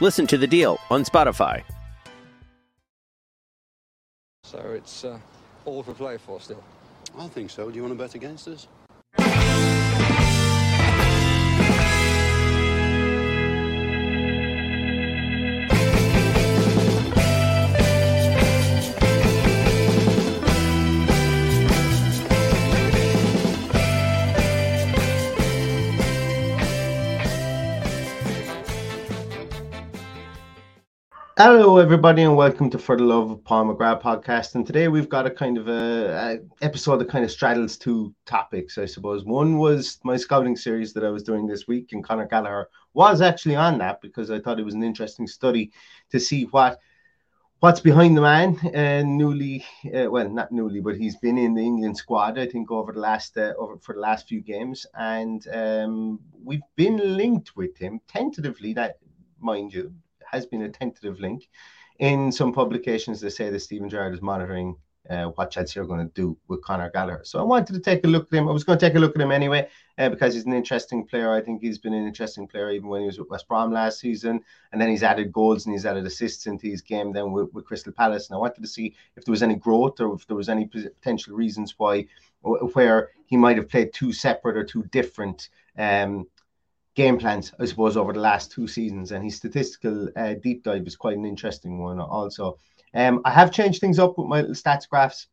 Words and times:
Listen 0.00 0.26
to 0.28 0.38
the 0.38 0.46
deal 0.46 0.78
on 0.90 1.04
Spotify. 1.04 1.62
So 4.44 4.58
it's 4.74 5.04
uh, 5.04 5.18
all 5.64 5.82
for 5.82 5.92
play 5.92 6.16
for 6.16 6.40
still. 6.40 6.62
I 7.18 7.26
think 7.28 7.50
so. 7.50 7.68
Do 7.70 7.76
you 7.76 7.82
want 7.82 7.92
to 7.92 7.98
bet 7.98 8.14
against 8.14 8.48
us? 8.48 8.66
Hello, 31.40 31.78
everybody, 31.78 32.22
and 32.22 32.36
welcome 32.36 32.68
to 32.68 32.80
For 32.80 32.96
the 32.96 33.04
Love 33.04 33.30
of 33.30 33.44
Paul 33.44 33.66
McGrath 33.66 34.02
podcast. 34.02 34.56
And 34.56 34.66
today 34.66 34.88
we've 34.88 35.08
got 35.08 35.24
a 35.24 35.30
kind 35.30 35.56
of 35.56 35.68
a, 35.68 36.10
a, 36.10 36.64
episode 36.66 36.96
that 36.96 37.08
kind 37.08 37.24
of 37.24 37.30
straddles 37.30 37.76
two 37.76 38.12
topics, 38.26 38.76
I 38.76 38.86
suppose. 38.86 39.24
One 39.24 39.56
was 39.56 40.00
my 40.02 40.16
scouting 40.16 40.56
series 40.56 40.92
that 40.94 41.04
I 41.04 41.10
was 41.10 41.22
doing 41.22 41.46
this 41.46 41.68
week, 41.68 41.92
and 41.92 42.02
Conor 42.02 42.26
Gallagher 42.26 42.68
was 42.92 43.20
actually 43.20 43.54
on 43.54 43.78
that 43.78 44.00
because 44.00 44.32
I 44.32 44.40
thought 44.40 44.58
it 44.58 44.64
was 44.64 44.74
an 44.74 44.82
interesting 44.82 45.28
study 45.28 45.70
to 46.10 46.18
see 46.18 46.46
what 46.46 46.80
what's 47.60 47.78
behind 47.78 48.16
the 48.16 48.22
man. 48.22 48.58
And 48.74 49.16
newly, 49.16 49.64
uh, 49.94 50.10
well, 50.10 50.28
not 50.28 50.50
newly, 50.50 50.80
but 50.80 50.96
he's 50.96 51.18
been 51.18 51.38
in 51.38 51.54
the 51.54 51.62
England 51.62 51.98
squad, 51.98 52.36
I 52.36 52.48
think, 52.48 52.72
over 52.72 52.92
the 52.92 52.98
last 52.98 53.38
uh, 53.38 53.54
over 53.56 53.78
for 53.78 53.94
the 53.94 54.00
last 54.00 54.26
few 54.26 54.40
games, 54.40 54.88
and 54.98 55.46
um, 55.52 56.18
we've 56.42 56.66
been 56.74 57.16
linked 57.16 57.56
with 57.56 57.78
him 57.78 58.00
tentatively. 58.08 58.72
That, 58.72 58.98
mind 59.40 59.72
you 59.72 59.94
has 60.30 60.46
been 60.46 60.62
a 60.62 60.68
tentative 60.68 61.20
link. 61.20 61.48
In 61.98 62.30
some 62.30 62.52
publications, 62.52 63.20
they 63.20 63.30
say 63.30 63.50
that 63.50 63.60
Steven 63.60 63.88
Gerrard 63.88 64.14
is 64.14 64.22
monitoring 64.22 64.76
uh, 65.08 65.26
what 65.26 65.50
Chelsea 65.50 65.80
are 65.80 65.86
going 65.86 66.06
to 66.06 66.12
do 66.14 66.36
with 66.48 66.62
Conor 66.62 66.90
Gallagher. 66.90 67.22
So 67.24 67.38
I 67.38 67.42
wanted 67.42 67.72
to 67.72 67.80
take 67.80 68.04
a 68.04 68.08
look 68.08 68.28
at 68.30 68.38
him. 68.38 68.48
I 68.48 68.52
was 68.52 68.64
going 68.64 68.78
to 68.78 68.86
take 68.86 68.94
a 68.94 68.98
look 68.98 69.16
at 69.16 69.22
him 69.22 69.32
anyway 69.32 69.68
uh, 69.96 70.10
because 70.10 70.34
he's 70.34 70.44
an 70.44 70.52
interesting 70.52 71.06
player. 71.06 71.32
I 71.32 71.40
think 71.40 71.62
he's 71.62 71.78
been 71.78 71.94
an 71.94 72.06
interesting 72.06 72.46
player 72.46 72.70
even 72.70 72.88
when 72.88 73.00
he 73.00 73.06
was 73.06 73.18
with 73.18 73.30
West 73.30 73.48
Brom 73.48 73.72
last 73.72 74.00
season. 74.00 74.40
And 74.72 74.80
then 74.80 74.90
he's 74.90 75.02
added 75.02 75.32
goals 75.32 75.64
and 75.64 75.74
he's 75.74 75.86
added 75.86 76.04
assists 76.04 76.46
into 76.46 76.66
his 76.66 76.82
game 76.82 77.12
then 77.12 77.32
with, 77.32 77.52
with 77.52 77.64
Crystal 77.64 77.92
Palace. 77.92 78.28
And 78.28 78.36
I 78.36 78.38
wanted 78.38 78.60
to 78.60 78.68
see 78.68 78.94
if 79.16 79.24
there 79.24 79.32
was 79.32 79.42
any 79.42 79.54
growth 79.54 79.98
or 80.00 80.14
if 80.14 80.26
there 80.26 80.36
was 80.36 80.48
any 80.48 80.66
potential 80.66 81.34
reasons 81.34 81.74
why 81.78 82.06
where 82.42 83.10
he 83.26 83.36
might 83.36 83.56
have 83.56 83.68
played 83.68 83.92
two 83.92 84.12
separate 84.12 84.56
or 84.56 84.64
two 84.64 84.84
different 84.84 85.48
um, 85.76 86.26
game 86.98 87.16
plans, 87.16 87.52
I 87.60 87.64
suppose, 87.64 87.96
over 87.96 88.12
the 88.12 88.18
last 88.18 88.50
two 88.50 88.66
seasons. 88.66 89.12
And 89.12 89.22
his 89.22 89.36
statistical 89.36 90.08
uh, 90.16 90.34
deep 90.42 90.64
dive 90.64 90.84
is 90.84 90.96
quite 90.96 91.16
an 91.16 91.24
interesting 91.24 91.78
one, 91.78 92.00
also. 92.00 92.58
Um, 92.92 93.20
I 93.24 93.30
have 93.30 93.52
changed 93.52 93.80
things 93.80 94.00
up 94.00 94.18
with 94.18 94.26
my 94.26 94.42
stats 94.42 94.88
graphs. 94.88 95.28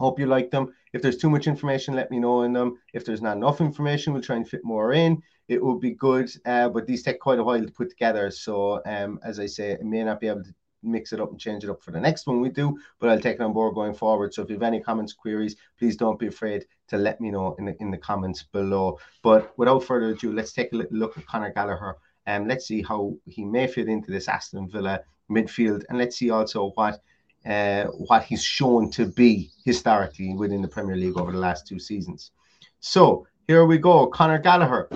Hope 0.00 0.18
you 0.18 0.26
like 0.26 0.50
them. 0.50 0.74
If 0.92 1.00
there's 1.00 1.16
too 1.18 1.30
much 1.30 1.46
information, 1.46 1.94
let 1.94 2.10
me 2.10 2.18
know 2.18 2.42
in 2.42 2.52
them. 2.52 2.78
If 2.92 3.04
there's 3.04 3.22
not 3.22 3.36
enough 3.36 3.60
information, 3.60 4.12
we'll 4.12 4.22
try 4.22 4.34
and 4.34 4.48
fit 4.48 4.64
more 4.64 4.92
in. 4.92 5.22
It 5.46 5.62
would 5.64 5.78
be 5.78 5.92
good, 5.92 6.30
uh, 6.44 6.68
but 6.68 6.86
these 6.88 7.04
take 7.04 7.20
quite 7.20 7.38
a 7.38 7.44
while 7.44 7.64
to 7.64 7.72
put 7.72 7.90
together. 7.90 8.28
So, 8.32 8.82
um, 8.84 9.20
as 9.22 9.38
I 9.38 9.46
say, 9.46 9.76
I 9.80 9.84
may 9.84 10.02
not 10.02 10.18
be 10.18 10.26
able 10.26 10.42
to 10.42 10.54
mix 10.82 11.12
it 11.12 11.20
up 11.20 11.30
and 11.30 11.40
change 11.40 11.64
it 11.64 11.70
up 11.70 11.82
for 11.82 11.90
the 11.90 12.00
next 12.00 12.26
one 12.26 12.40
we 12.40 12.48
do, 12.48 12.78
but 12.98 13.08
I'll 13.08 13.20
take 13.20 13.36
it 13.36 13.42
on 13.42 13.52
board 13.52 13.74
going 13.74 13.94
forward. 13.94 14.32
So 14.32 14.42
if 14.42 14.48
you 14.48 14.56
have 14.56 14.62
any 14.62 14.80
comments, 14.80 15.12
queries, 15.12 15.56
please 15.78 15.96
don't 15.96 16.18
be 16.18 16.28
afraid 16.28 16.66
to 16.88 16.96
let 16.96 17.20
me 17.20 17.30
know 17.30 17.54
in 17.58 17.66
the 17.66 17.76
in 17.80 17.90
the 17.90 17.98
comments 17.98 18.42
below. 18.42 18.98
But 19.22 19.56
without 19.58 19.84
further 19.84 20.10
ado, 20.10 20.32
let's 20.32 20.52
take 20.52 20.72
a 20.72 20.76
look 20.90 21.18
at 21.18 21.26
Conor 21.26 21.52
Gallagher 21.52 21.96
and 22.26 22.46
let's 22.46 22.66
see 22.66 22.82
how 22.82 23.14
he 23.24 23.44
may 23.44 23.66
fit 23.66 23.88
into 23.88 24.10
this 24.10 24.28
Aston 24.28 24.68
Villa 24.68 25.00
midfield, 25.30 25.84
and 25.88 25.98
let's 25.98 26.16
see 26.16 26.30
also 26.30 26.70
what 26.74 27.00
uh, 27.46 27.84
what 27.84 28.24
he's 28.24 28.42
shown 28.42 28.90
to 28.90 29.06
be 29.06 29.50
historically 29.64 30.34
within 30.34 30.62
the 30.62 30.68
Premier 30.68 30.96
League 30.96 31.16
over 31.16 31.32
the 31.32 31.38
last 31.38 31.66
two 31.66 31.78
seasons. 31.78 32.32
So 32.80 33.26
here 33.46 33.64
we 33.64 33.78
go, 33.78 34.06
Conor 34.06 34.38
Gallagher. 34.38 34.88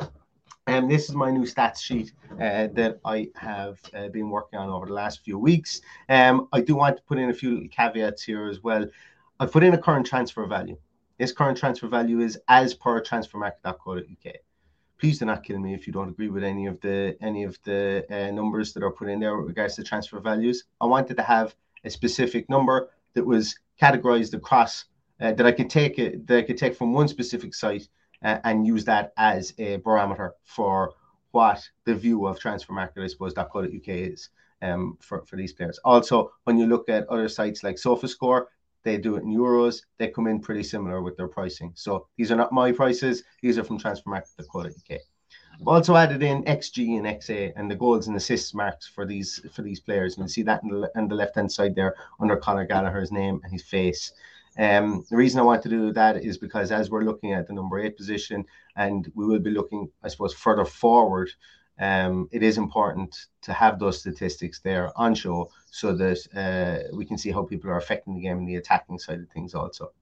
And 0.69 0.89
this 0.89 1.09
is 1.09 1.17
my 1.17 1.31
new 1.31 1.43
stats 1.43 1.81
sheet 1.81 2.13
uh, 2.35 2.69
that 2.75 3.01
I 3.05 3.29
have 3.35 3.81
uh, 3.95 4.09
been 4.09 4.31
working 4.31 4.61
on 4.61 4.71
over 4.71 4.87
the 4.87 4.93
last 4.93 5.25
few 5.25 5.37
weeks. 5.37 5.81
Um, 6.09 6.49
I 6.53 6.61
do 6.61 6.77
want 6.77 6.97
to 6.99 7.03
put 7.03 7.19
in 7.19 7.31
a 7.31 7.35
few 7.35 7.69
caveats 7.69 8.23
here 8.23 8.49
as 8.49 8.63
well. 8.63 8.87
I 9.41 9.47
put 9.47 9.65
in 9.65 9.75
a 9.75 9.79
current 9.79 10.07
transfer 10.07 10.47
value. 10.47 10.77
This 11.19 11.33
current 11.33 11.59
transfer 11.59 11.89
value 11.89 12.21
is 12.21 12.39
as 12.47 12.75
per 12.75 13.03
transfermarkt.co.uk. 13.03 14.35
Please 14.99 15.19
do 15.19 15.25
not 15.25 15.43
kill 15.43 15.59
me 15.59 15.75
if 15.75 15.89
you 15.89 15.93
don't 15.93 16.11
agree 16.11 16.29
with 16.29 16.45
any 16.45 16.67
of 16.67 16.81
the 16.81 17.17
any 17.21 17.43
of 17.43 17.59
the 17.65 18.07
uh, 18.09 18.31
numbers 18.31 18.73
that 18.73 18.85
are 18.85 18.93
put 18.93 19.09
in 19.09 19.19
there 19.19 19.37
with 19.37 19.49
regards 19.49 19.75
to 19.75 19.83
transfer 19.83 20.21
values. 20.21 20.65
I 20.81 20.87
wanted 20.87 21.17
to 21.17 21.25
have 21.25 21.57
a 21.83 21.91
specific 21.91 22.49
number 22.49 22.91
that 23.15 23.27
was 23.27 23.59
categorized 23.81 24.35
across 24.35 24.85
uh, 25.21 25.33
that 25.33 25.45
I 25.45 25.51
could 25.51 25.71
take 25.71 25.99
it 25.99 26.25
that 26.29 26.39
I 26.39 26.43
could 26.43 26.57
take 26.57 26.77
from 26.77 26.93
one 26.93 27.09
specific 27.09 27.53
site 27.53 27.89
uh, 28.23 28.39
and 28.45 28.67
use 28.67 28.85
that 28.85 29.13
as 29.17 29.55
a 29.59 29.77
barometer 29.77 30.35
for 30.45 30.95
what 31.33 31.67
the 31.85 31.95
view 31.95 32.27
of 32.27 32.39
transfermarkt, 32.39 32.99
I 32.99 33.07
suppose, 33.07 33.35
.co.uk 33.35 33.89
is 33.89 34.29
um, 34.61 34.97
for, 35.01 35.25
for 35.27 35.37
these 35.37 35.53
players. 35.53 35.79
Also, 35.85 36.33
when 36.45 36.59
you 36.59 36.67
look 36.67 36.89
at 36.89 37.09
other 37.09 37.29
sites 37.29 37.63
like 37.63 37.77
SofaScore, 37.77 38.47
they 38.85 38.99
do 38.99 39.17
it 39.17 39.23
in 39.23 39.35
euros. 39.35 39.83
They 39.99 40.09
come 40.09 40.27
in 40.27 40.41
pretty 40.41 40.63
similar 40.63 41.03
with 41.03 41.17
their 41.17 41.29
pricing. 41.29 41.73
So 41.75 42.09
these 42.17 42.33
are 42.33 42.37
not 42.37 42.53
my 42.53 42.73
prices. 42.73 43.23
These 43.41 43.59
are 43.59 43.65
from 43.65 43.79
transfermarkt.co.uk. 43.79 45.01
I've 45.61 45.69
also 45.69 45.97
added 45.97 46.23
in 46.23 46.43
XG 46.45 46.99
and 46.99 47.07
XA 47.07 47.53
and 47.57 47.71
the 47.71 47.77
goals 47.77 48.09
and 48.09 48.17
assists 48.17 48.55
marks 48.55 48.87
for 48.87 49.07
these 49.07 49.41
for 49.53 49.63
these 49.63 49.81
players. 49.81 50.17
And 50.17 50.25
you 50.25 50.29
see 50.29 50.43
that 50.43 50.63
in 50.63 50.71
the, 50.71 50.91
in 50.97 51.09
the 51.09 51.15
left 51.15 51.37
hand 51.37 51.53
side 51.53 51.75
there 51.75 51.95
under 52.21 52.37
Conor 52.37 52.67
Gallagher's 52.67 53.13
name 53.13 53.41
and 53.45 53.53
his 53.53 53.63
face. 53.63 54.13
Um, 54.59 55.05
the 55.11 55.17
reason 55.17 55.41
I 55.41 55.45
want 55.45 55.63
to 55.63 55.69
do 55.69 55.93
that 55.93 56.17
is 56.17 56.37
because 56.39 56.73
as 56.73 56.91
we're 56.91 57.05
looking 57.05 57.33
at 57.33 57.47
the 57.47 57.55
number 57.55 57.79
eight 57.81 57.97
position, 57.97 58.45
and 58.77 59.11
we 59.15 59.27
will 59.27 59.39
be 59.39 59.51
looking, 59.51 59.89
I 60.03 60.09
suppose, 60.09 60.35
further 60.35 60.65
forward, 60.65 61.31
um, 61.79 62.29
it 62.33 62.43
is 62.43 62.59
important 62.59 63.27
to 63.43 63.53
have 63.53 63.79
those 63.79 64.01
statistics 64.01 64.61
there 64.61 64.93
on 64.97 65.15
show 65.15 65.51
so 65.71 65.95
that 65.95 66.19
uh, 66.37 66.95
we 66.95 67.05
can 67.05 67.17
see 67.17 67.31
how 67.31 67.43
people 67.45 67.71
are 67.71 67.79
affecting 67.79 68.15
the 68.15 68.21
game 68.21 68.39
and 68.39 68.49
the 68.49 68.57
attacking 68.57 68.99
side 68.99 69.21
of 69.21 69.29
things 69.31 69.55
also. 69.55 69.93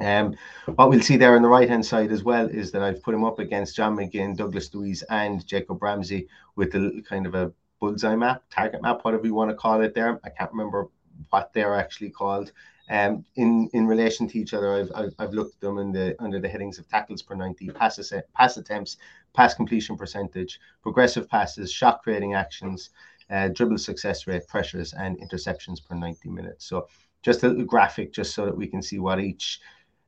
Um, 0.00 0.36
what 0.74 0.90
we'll 0.90 1.00
see 1.00 1.16
there 1.16 1.34
on 1.34 1.42
the 1.42 1.48
right 1.48 1.68
hand 1.68 1.84
side 1.84 2.12
as 2.12 2.22
well 2.22 2.46
is 2.46 2.70
that 2.72 2.82
I've 2.82 3.02
put 3.02 3.14
him 3.14 3.24
up 3.24 3.38
against 3.38 3.76
John 3.76 3.96
McGinn, 3.96 4.36
Douglas 4.36 4.72
Luiz, 4.74 5.02
and 5.02 5.44
Jacob 5.46 5.82
Ramsey 5.82 6.28
with 6.54 6.74
a 6.74 7.02
kind 7.08 7.26
of 7.26 7.34
a 7.34 7.52
bullseye 7.80 8.16
map, 8.16 8.42
target 8.50 8.82
map, 8.82 9.04
whatever 9.04 9.26
you 9.26 9.34
want 9.34 9.50
to 9.50 9.56
call 9.56 9.80
it 9.82 9.94
there. 9.94 10.20
I 10.24 10.30
can't 10.30 10.52
remember 10.52 10.88
what 11.30 11.52
they're 11.52 11.76
actually 11.76 12.10
called. 12.10 12.52
Um, 12.90 13.24
in 13.36 13.68
in 13.74 13.86
relation 13.86 14.26
to 14.28 14.38
each 14.38 14.54
other, 14.54 14.74
I've, 14.74 14.90
I've, 14.94 15.14
I've 15.18 15.34
looked 15.34 15.56
at 15.56 15.60
them 15.60 15.78
in 15.78 15.92
the 15.92 16.16
under 16.20 16.40
the 16.40 16.48
headings 16.48 16.78
of 16.78 16.88
tackles 16.88 17.22
per 17.22 17.34
ninety, 17.34 17.68
passes, 17.68 18.12
pass 18.34 18.56
attempts, 18.56 18.96
pass 19.34 19.54
completion 19.54 19.96
percentage, 19.96 20.58
progressive 20.82 21.28
passes, 21.28 21.70
shot 21.70 22.02
creating 22.02 22.34
actions, 22.34 22.90
uh, 23.30 23.48
dribble 23.48 23.78
success 23.78 24.26
rate, 24.26 24.48
pressures, 24.48 24.94
and 24.94 25.20
interceptions 25.20 25.84
per 25.84 25.94
ninety 25.94 26.30
minutes. 26.30 26.64
So 26.66 26.88
just 27.22 27.42
a 27.42 27.48
little 27.48 27.64
graphic, 27.64 28.12
just 28.12 28.34
so 28.34 28.46
that 28.46 28.56
we 28.56 28.66
can 28.66 28.80
see 28.82 28.98
what 28.98 29.20
each 29.20 29.60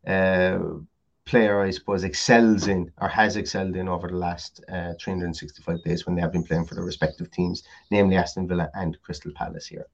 uh, 0.07 0.59
player, 1.27 1.61
I 1.61 1.71
suppose, 1.71 2.03
excels 2.05 2.67
in 2.67 2.91
or 3.01 3.09
has 3.09 3.37
excelled 3.37 3.77
in 3.77 3.89
over 3.89 4.09
the 4.09 4.17
last 4.17 4.65
uh, 4.69 4.95
365 5.01 5.83
days 5.85 6.07
when 6.07 6.17
they 6.17 6.23
have 6.23 6.33
been 6.33 6.45
playing 6.45 6.67
for 6.67 6.75
their 6.75 6.85
respective 6.85 7.31
teams, 7.31 7.63
namely 7.91 8.17
Aston 8.17 8.49
Villa 8.49 8.71
and 8.75 9.01
Crystal 9.03 9.33
Palace 9.33 9.67
here. 9.67 9.87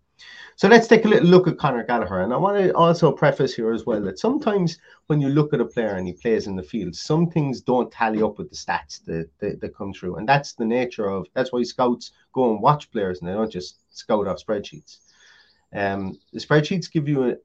So 0.57 0.69
let's 0.69 0.89
take 0.89 1.05
a 1.05 1.09
little 1.09 1.29
look 1.29 1.47
at 1.47 1.59
Conor 1.59 1.85
Gallagher. 1.85 2.23
And 2.23 2.33
I 2.33 2.37
want 2.39 2.57
to 2.59 2.75
also 2.75 3.13
preface 3.13 3.55
here 3.55 3.73
as 3.73 3.85
well 3.85 4.01
that 4.03 4.19
sometimes 4.19 4.79
when 5.07 5.21
you 5.21 5.29
look 5.29 5.53
at 5.53 5.61
a 5.61 5.67
player 5.67 5.97
and 5.97 6.07
he 6.07 6.15
plays 6.15 6.47
in 6.47 6.57
the 6.57 6.63
field, 6.63 6.97
some 6.97 7.29
things 7.29 7.61
don't 7.61 7.93
tally 7.93 8.23
up 8.23 8.39
with 8.39 8.49
the 8.49 8.57
stats 8.57 9.05
that, 9.05 9.29
that, 9.41 9.61
that 9.61 9.77
come 9.77 9.93
through. 9.93 10.17
And 10.17 10.27
that's 10.27 10.55
the 10.55 10.65
nature 10.65 11.11
of 11.11 11.27
that's 11.35 11.53
why 11.53 11.63
scouts 11.63 12.13
go 12.33 12.51
and 12.51 12.63
watch 12.63 12.91
players 12.91 13.21
and 13.21 13.29
they 13.29 13.35
don't 13.35 13.53
just 13.53 13.81
scout 13.95 14.27
off 14.27 14.43
spreadsheets. 14.43 15.01
Um, 15.75 16.19
the 16.33 16.41
spreadsheets 16.41 16.91
give 16.91 17.07
you 17.07 17.31
a, 17.31 17.37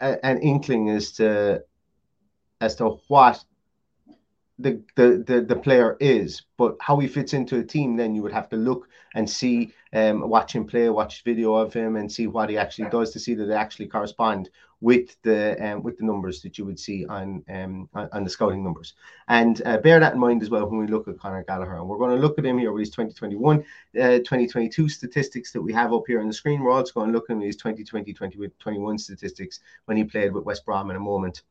a, 0.00 0.24
an 0.24 0.38
inkling 0.38 0.88
as 0.88 1.12
to 1.12 1.62
as 2.60 2.76
to 2.76 2.98
what 3.08 3.44
the, 4.58 4.82
the 4.96 5.22
the 5.26 5.42
the 5.42 5.56
player 5.56 5.96
is, 6.00 6.42
but 6.56 6.76
how 6.80 6.98
he 6.98 7.06
fits 7.06 7.32
into 7.32 7.58
a 7.58 7.64
team, 7.64 7.96
then 7.96 8.14
you 8.14 8.22
would 8.22 8.32
have 8.32 8.48
to 8.48 8.56
look 8.56 8.88
and 9.14 9.28
see, 9.28 9.72
um, 9.92 10.28
watch 10.28 10.54
him 10.54 10.66
play, 10.66 10.88
watch 10.88 11.24
video 11.24 11.54
of 11.54 11.72
him, 11.72 11.96
and 11.96 12.10
see 12.10 12.26
what 12.26 12.50
he 12.50 12.58
actually 12.58 12.90
does 12.90 13.10
to 13.12 13.18
see 13.18 13.34
that 13.34 13.46
they 13.46 13.54
actually 13.54 13.86
correspond 13.86 14.50
with 14.80 15.20
the 15.22 15.56
um, 15.64 15.82
with 15.82 15.98
the 15.98 16.04
numbers 16.04 16.40
that 16.42 16.56
you 16.56 16.64
would 16.64 16.78
see 16.78 17.04
on 17.06 17.42
um 17.48 17.88
on, 17.94 18.24
the 18.24 18.30
scouting 18.30 18.62
numbers. 18.62 18.94
And 19.28 19.60
uh, 19.66 19.78
bear 19.78 19.98
that 19.98 20.14
in 20.14 20.20
mind 20.20 20.42
as 20.42 20.50
well 20.50 20.66
when 20.68 20.78
we 20.78 20.86
look 20.86 21.08
at 21.08 21.18
Conor 21.18 21.44
Gallagher. 21.44 21.76
And 21.76 21.88
we're 21.88 21.98
going 21.98 22.14
to 22.14 22.22
look 22.22 22.38
at 22.38 22.46
him 22.46 22.58
here 22.58 22.72
with 22.72 22.80
his 22.80 22.90
2021, 22.90 23.58
uh, 23.58 24.18
2022 24.18 24.88
statistics 24.88 25.52
that 25.52 25.60
we 25.60 25.72
have 25.72 25.92
up 25.92 26.04
here 26.06 26.20
on 26.20 26.28
the 26.28 26.32
screen. 26.32 26.62
We're 26.62 26.72
also 26.72 26.92
going 26.92 27.08
to 27.08 27.12
look 27.12 27.30
at 27.30 27.40
his 27.40 27.56
2020, 27.56 28.12
2021 28.12 28.98
statistics 28.98 29.60
when 29.86 29.96
he 29.96 30.04
played 30.04 30.32
with 30.32 30.44
West 30.44 30.64
Brom 30.64 30.90
in 30.90 30.96
a 30.96 31.00
moment. 31.00 31.42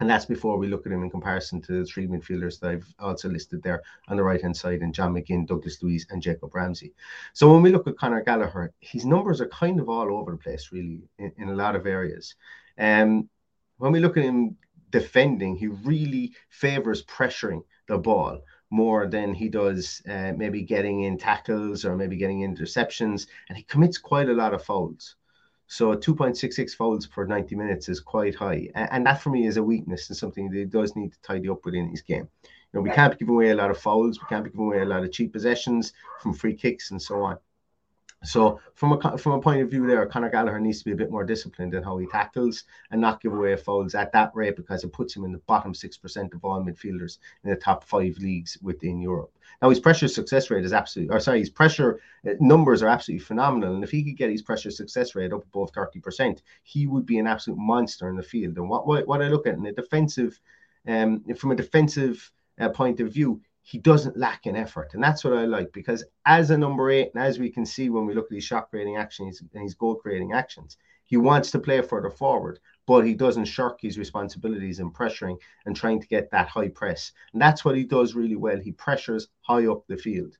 And 0.00 0.08
that's 0.08 0.24
before 0.24 0.56
we 0.56 0.66
look 0.66 0.86
at 0.86 0.92
him 0.92 1.02
in 1.02 1.10
comparison 1.10 1.60
to 1.62 1.80
the 1.80 1.84
three 1.84 2.06
midfielders 2.06 2.58
that 2.60 2.70
I've 2.70 2.94
also 2.98 3.28
listed 3.28 3.62
there 3.62 3.82
on 4.08 4.16
the 4.16 4.22
right 4.22 4.40
hand 4.40 4.56
side 4.56 4.80
and 4.80 4.94
John 4.94 5.12
McGinn, 5.12 5.46
Douglas 5.46 5.82
Luiz, 5.82 6.06
and 6.10 6.22
Jacob 6.22 6.54
Ramsey. 6.54 6.94
So 7.34 7.52
when 7.52 7.60
we 7.60 7.70
look 7.70 7.86
at 7.86 7.98
Conor 7.98 8.22
Gallagher, 8.22 8.72
his 8.80 9.04
numbers 9.04 9.42
are 9.42 9.48
kind 9.48 9.78
of 9.78 9.90
all 9.90 10.10
over 10.16 10.32
the 10.32 10.38
place, 10.38 10.70
really, 10.72 11.02
in, 11.18 11.32
in 11.36 11.48
a 11.50 11.54
lot 11.54 11.76
of 11.76 11.86
areas. 11.86 12.34
Um, 12.78 13.28
when 13.76 13.92
we 13.92 14.00
look 14.00 14.16
at 14.16 14.24
him 14.24 14.56
defending, 14.88 15.54
he 15.54 15.66
really 15.66 16.32
favors 16.48 17.04
pressuring 17.04 17.62
the 17.86 17.98
ball 17.98 18.40
more 18.70 19.06
than 19.06 19.34
he 19.34 19.48
does 19.48 20.00
uh, 20.08 20.32
maybe 20.34 20.62
getting 20.62 21.02
in 21.02 21.18
tackles 21.18 21.84
or 21.84 21.94
maybe 21.94 22.16
getting 22.16 22.40
interceptions. 22.40 23.26
And 23.48 23.58
he 23.58 23.64
commits 23.64 23.98
quite 23.98 24.30
a 24.30 24.34
lot 24.34 24.54
of 24.54 24.64
fouls. 24.64 25.16
So 25.72 25.94
2.66 25.94 26.74
fouls 26.74 27.06
per 27.06 27.26
90 27.26 27.54
minutes 27.54 27.88
is 27.88 28.00
quite 28.00 28.34
high. 28.34 28.68
And 28.74 29.06
that 29.06 29.22
for 29.22 29.30
me 29.30 29.46
is 29.46 29.56
a 29.56 29.62
weakness 29.62 30.08
and 30.08 30.16
something 30.16 30.50
that 30.50 30.58
he 30.58 30.64
does 30.64 30.96
need 30.96 31.12
to 31.12 31.22
tidy 31.22 31.48
up 31.48 31.64
within 31.64 31.88
his 31.88 32.02
game. 32.02 32.28
You 32.42 32.48
know, 32.74 32.80
we 32.80 32.90
can't 32.90 33.12
be 33.12 33.18
giving 33.18 33.36
away 33.36 33.50
a 33.50 33.54
lot 33.54 33.70
of 33.70 33.78
fouls. 33.78 34.20
We 34.20 34.26
can't 34.28 34.42
be 34.42 34.50
giving 34.50 34.66
away 34.66 34.80
a 34.80 34.84
lot 34.84 35.04
of 35.04 35.12
cheap 35.12 35.32
possessions 35.32 35.92
from 36.20 36.34
free 36.34 36.54
kicks 36.54 36.90
and 36.90 37.00
so 37.00 37.22
on. 37.22 37.38
So 38.22 38.60
from 38.74 38.92
a 38.92 39.16
from 39.16 39.32
a 39.32 39.40
point 39.40 39.62
of 39.62 39.70
view 39.70 39.86
there, 39.86 40.04
Conor 40.04 40.28
Gallagher 40.28 40.60
needs 40.60 40.80
to 40.80 40.84
be 40.84 40.92
a 40.92 40.96
bit 40.96 41.10
more 41.10 41.24
disciplined 41.24 41.72
in 41.72 41.82
how 41.82 41.96
he 41.96 42.06
tackles 42.06 42.64
and 42.90 43.00
not 43.00 43.22
give 43.22 43.32
away 43.32 43.56
fouls 43.56 43.94
at 43.94 44.12
that 44.12 44.30
rate 44.34 44.56
because 44.56 44.84
it 44.84 44.92
puts 44.92 45.16
him 45.16 45.24
in 45.24 45.32
the 45.32 45.38
bottom 45.46 45.72
six 45.72 45.96
percent 45.96 46.34
of 46.34 46.44
all 46.44 46.62
midfielders 46.62 47.16
in 47.44 47.50
the 47.50 47.56
top 47.56 47.82
five 47.82 48.18
leagues 48.18 48.58
within 48.60 49.00
Europe. 49.00 49.32
Now 49.62 49.70
his 49.70 49.80
pressure 49.80 50.06
success 50.06 50.50
rate 50.50 50.66
is 50.66 50.74
absolutely, 50.74 51.14
or 51.14 51.20
sorry, 51.20 51.38
his 51.38 51.48
pressure 51.48 52.00
uh, 52.28 52.32
numbers 52.40 52.82
are 52.82 52.88
absolutely 52.88 53.24
phenomenal. 53.24 53.74
And 53.74 53.84
if 53.84 53.90
he 53.90 54.04
could 54.04 54.18
get 54.18 54.30
his 54.30 54.42
pressure 54.42 54.70
success 54.70 55.14
rate 55.14 55.32
up 55.32 55.44
above 55.44 55.70
thirty 55.70 56.00
percent, 56.00 56.42
he 56.62 56.86
would 56.86 57.06
be 57.06 57.18
an 57.18 57.26
absolute 57.26 57.58
monster 57.58 58.10
in 58.10 58.16
the 58.16 58.22
field. 58.22 58.58
And 58.58 58.68
what 58.68 58.86
what, 58.86 59.08
what 59.08 59.22
I 59.22 59.28
look 59.28 59.46
at 59.46 59.54
in 59.54 59.64
a 59.64 59.72
defensive, 59.72 60.38
um, 60.86 61.24
from 61.36 61.52
a 61.52 61.56
defensive 61.56 62.30
uh, 62.60 62.68
point 62.68 63.00
of 63.00 63.12
view, 63.12 63.40
he 63.70 63.78
doesn't 63.78 64.16
lack 64.16 64.46
in 64.46 64.56
effort. 64.56 64.94
And 64.94 65.02
that's 65.02 65.22
what 65.22 65.32
I 65.32 65.44
like 65.44 65.72
because 65.72 66.04
as 66.26 66.50
a 66.50 66.58
number 66.58 66.90
eight, 66.90 67.12
and 67.14 67.22
as 67.22 67.38
we 67.38 67.50
can 67.50 67.64
see 67.64 67.88
when 67.88 68.04
we 68.04 68.14
look 68.14 68.26
at 68.30 68.34
his 68.34 68.42
shot 68.42 68.68
creating 68.68 68.96
actions 68.96 69.40
and 69.54 69.62
his 69.62 69.74
goal 69.74 69.94
creating 69.94 70.32
actions, 70.32 70.76
he 71.04 71.16
wants 71.16 71.52
to 71.52 71.60
play 71.60 71.80
further 71.80 72.10
forward, 72.10 72.58
but 72.86 73.06
he 73.06 73.14
doesn't 73.14 73.44
shirk 73.44 73.78
his 73.80 73.96
responsibilities 73.96 74.80
in 74.80 74.90
pressuring 74.90 75.38
and 75.66 75.76
trying 75.76 76.00
to 76.00 76.08
get 76.08 76.32
that 76.32 76.48
high 76.48 76.68
press. 76.68 77.12
And 77.32 77.40
that's 77.40 77.64
what 77.64 77.76
he 77.76 77.84
does 77.84 78.16
really 78.16 78.34
well. 78.34 78.58
He 78.58 78.72
pressures 78.72 79.28
high 79.42 79.66
up 79.68 79.86
the 79.86 79.96
field. 79.96 80.36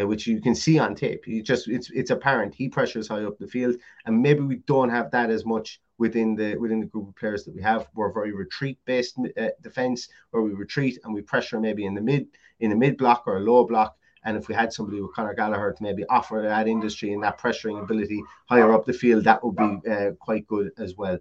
Uh, 0.00 0.06
which 0.06 0.26
you 0.26 0.40
can 0.40 0.54
see 0.54 0.78
on 0.78 0.94
tape. 0.94 1.22
He 1.22 1.42
just 1.42 1.68
it's 1.68 1.90
it's 1.90 2.10
apparent 2.10 2.54
he 2.54 2.66
pressures 2.66 3.08
high 3.08 3.24
up 3.24 3.38
the 3.38 3.46
field, 3.46 3.76
and 4.06 4.22
maybe 4.22 4.40
we 4.40 4.56
don't 4.66 4.88
have 4.88 5.10
that 5.10 5.28
as 5.28 5.44
much 5.44 5.82
within 6.02 6.34
the 6.34 6.56
within 6.56 6.80
the 6.80 6.90
group 6.92 7.08
of 7.08 7.14
players 7.14 7.44
that 7.44 7.54
we 7.54 7.62
have. 7.62 7.88
We're 7.94 8.12
very 8.20 8.32
retreat 8.44 8.78
based 8.84 9.14
uh, 9.18 9.48
defense, 9.62 10.08
where 10.30 10.42
we 10.42 10.52
retreat 10.64 10.98
and 11.02 11.14
we 11.14 11.22
pressure 11.22 11.60
maybe 11.60 11.84
in 11.86 11.94
the 11.94 12.04
mid 12.10 12.24
in 12.58 12.70
the 12.70 12.80
mid 12.84 12.94
block 13.02 13.22
or 13.26 13.36
a 13.36 13.40
low 13.50 13.64
block. 13.72 13.96
And 14.24 14.36
if 14.36 14.48
we 14.48 14.54
had 14.54 14.72
somebody 14.72 15.00
with 15.00 15.14
Conor 15.14 15.34
Gallagher 15.34 15.72
to 15.72 15.82
maybe 15.82 16.04
offer 16.18 16.42
that 16.42 16.66
industry 16.68 17.12
and 17.12 17.22
that 17.22 17.40
pressuring 17.40 17.82
ability 17.82 18.20
higher 18.50 18.72
up 18.72 18.84
the 18.84 18.92
field, 19.02 19.24
that 19.24 19.44
would 19.44 19.56
be 19.56 19.90
uh, 19.90 20.10
quite 20.28 20.46
good 20.46 20.70
as 20.78 20.96
well. 20.96 21.18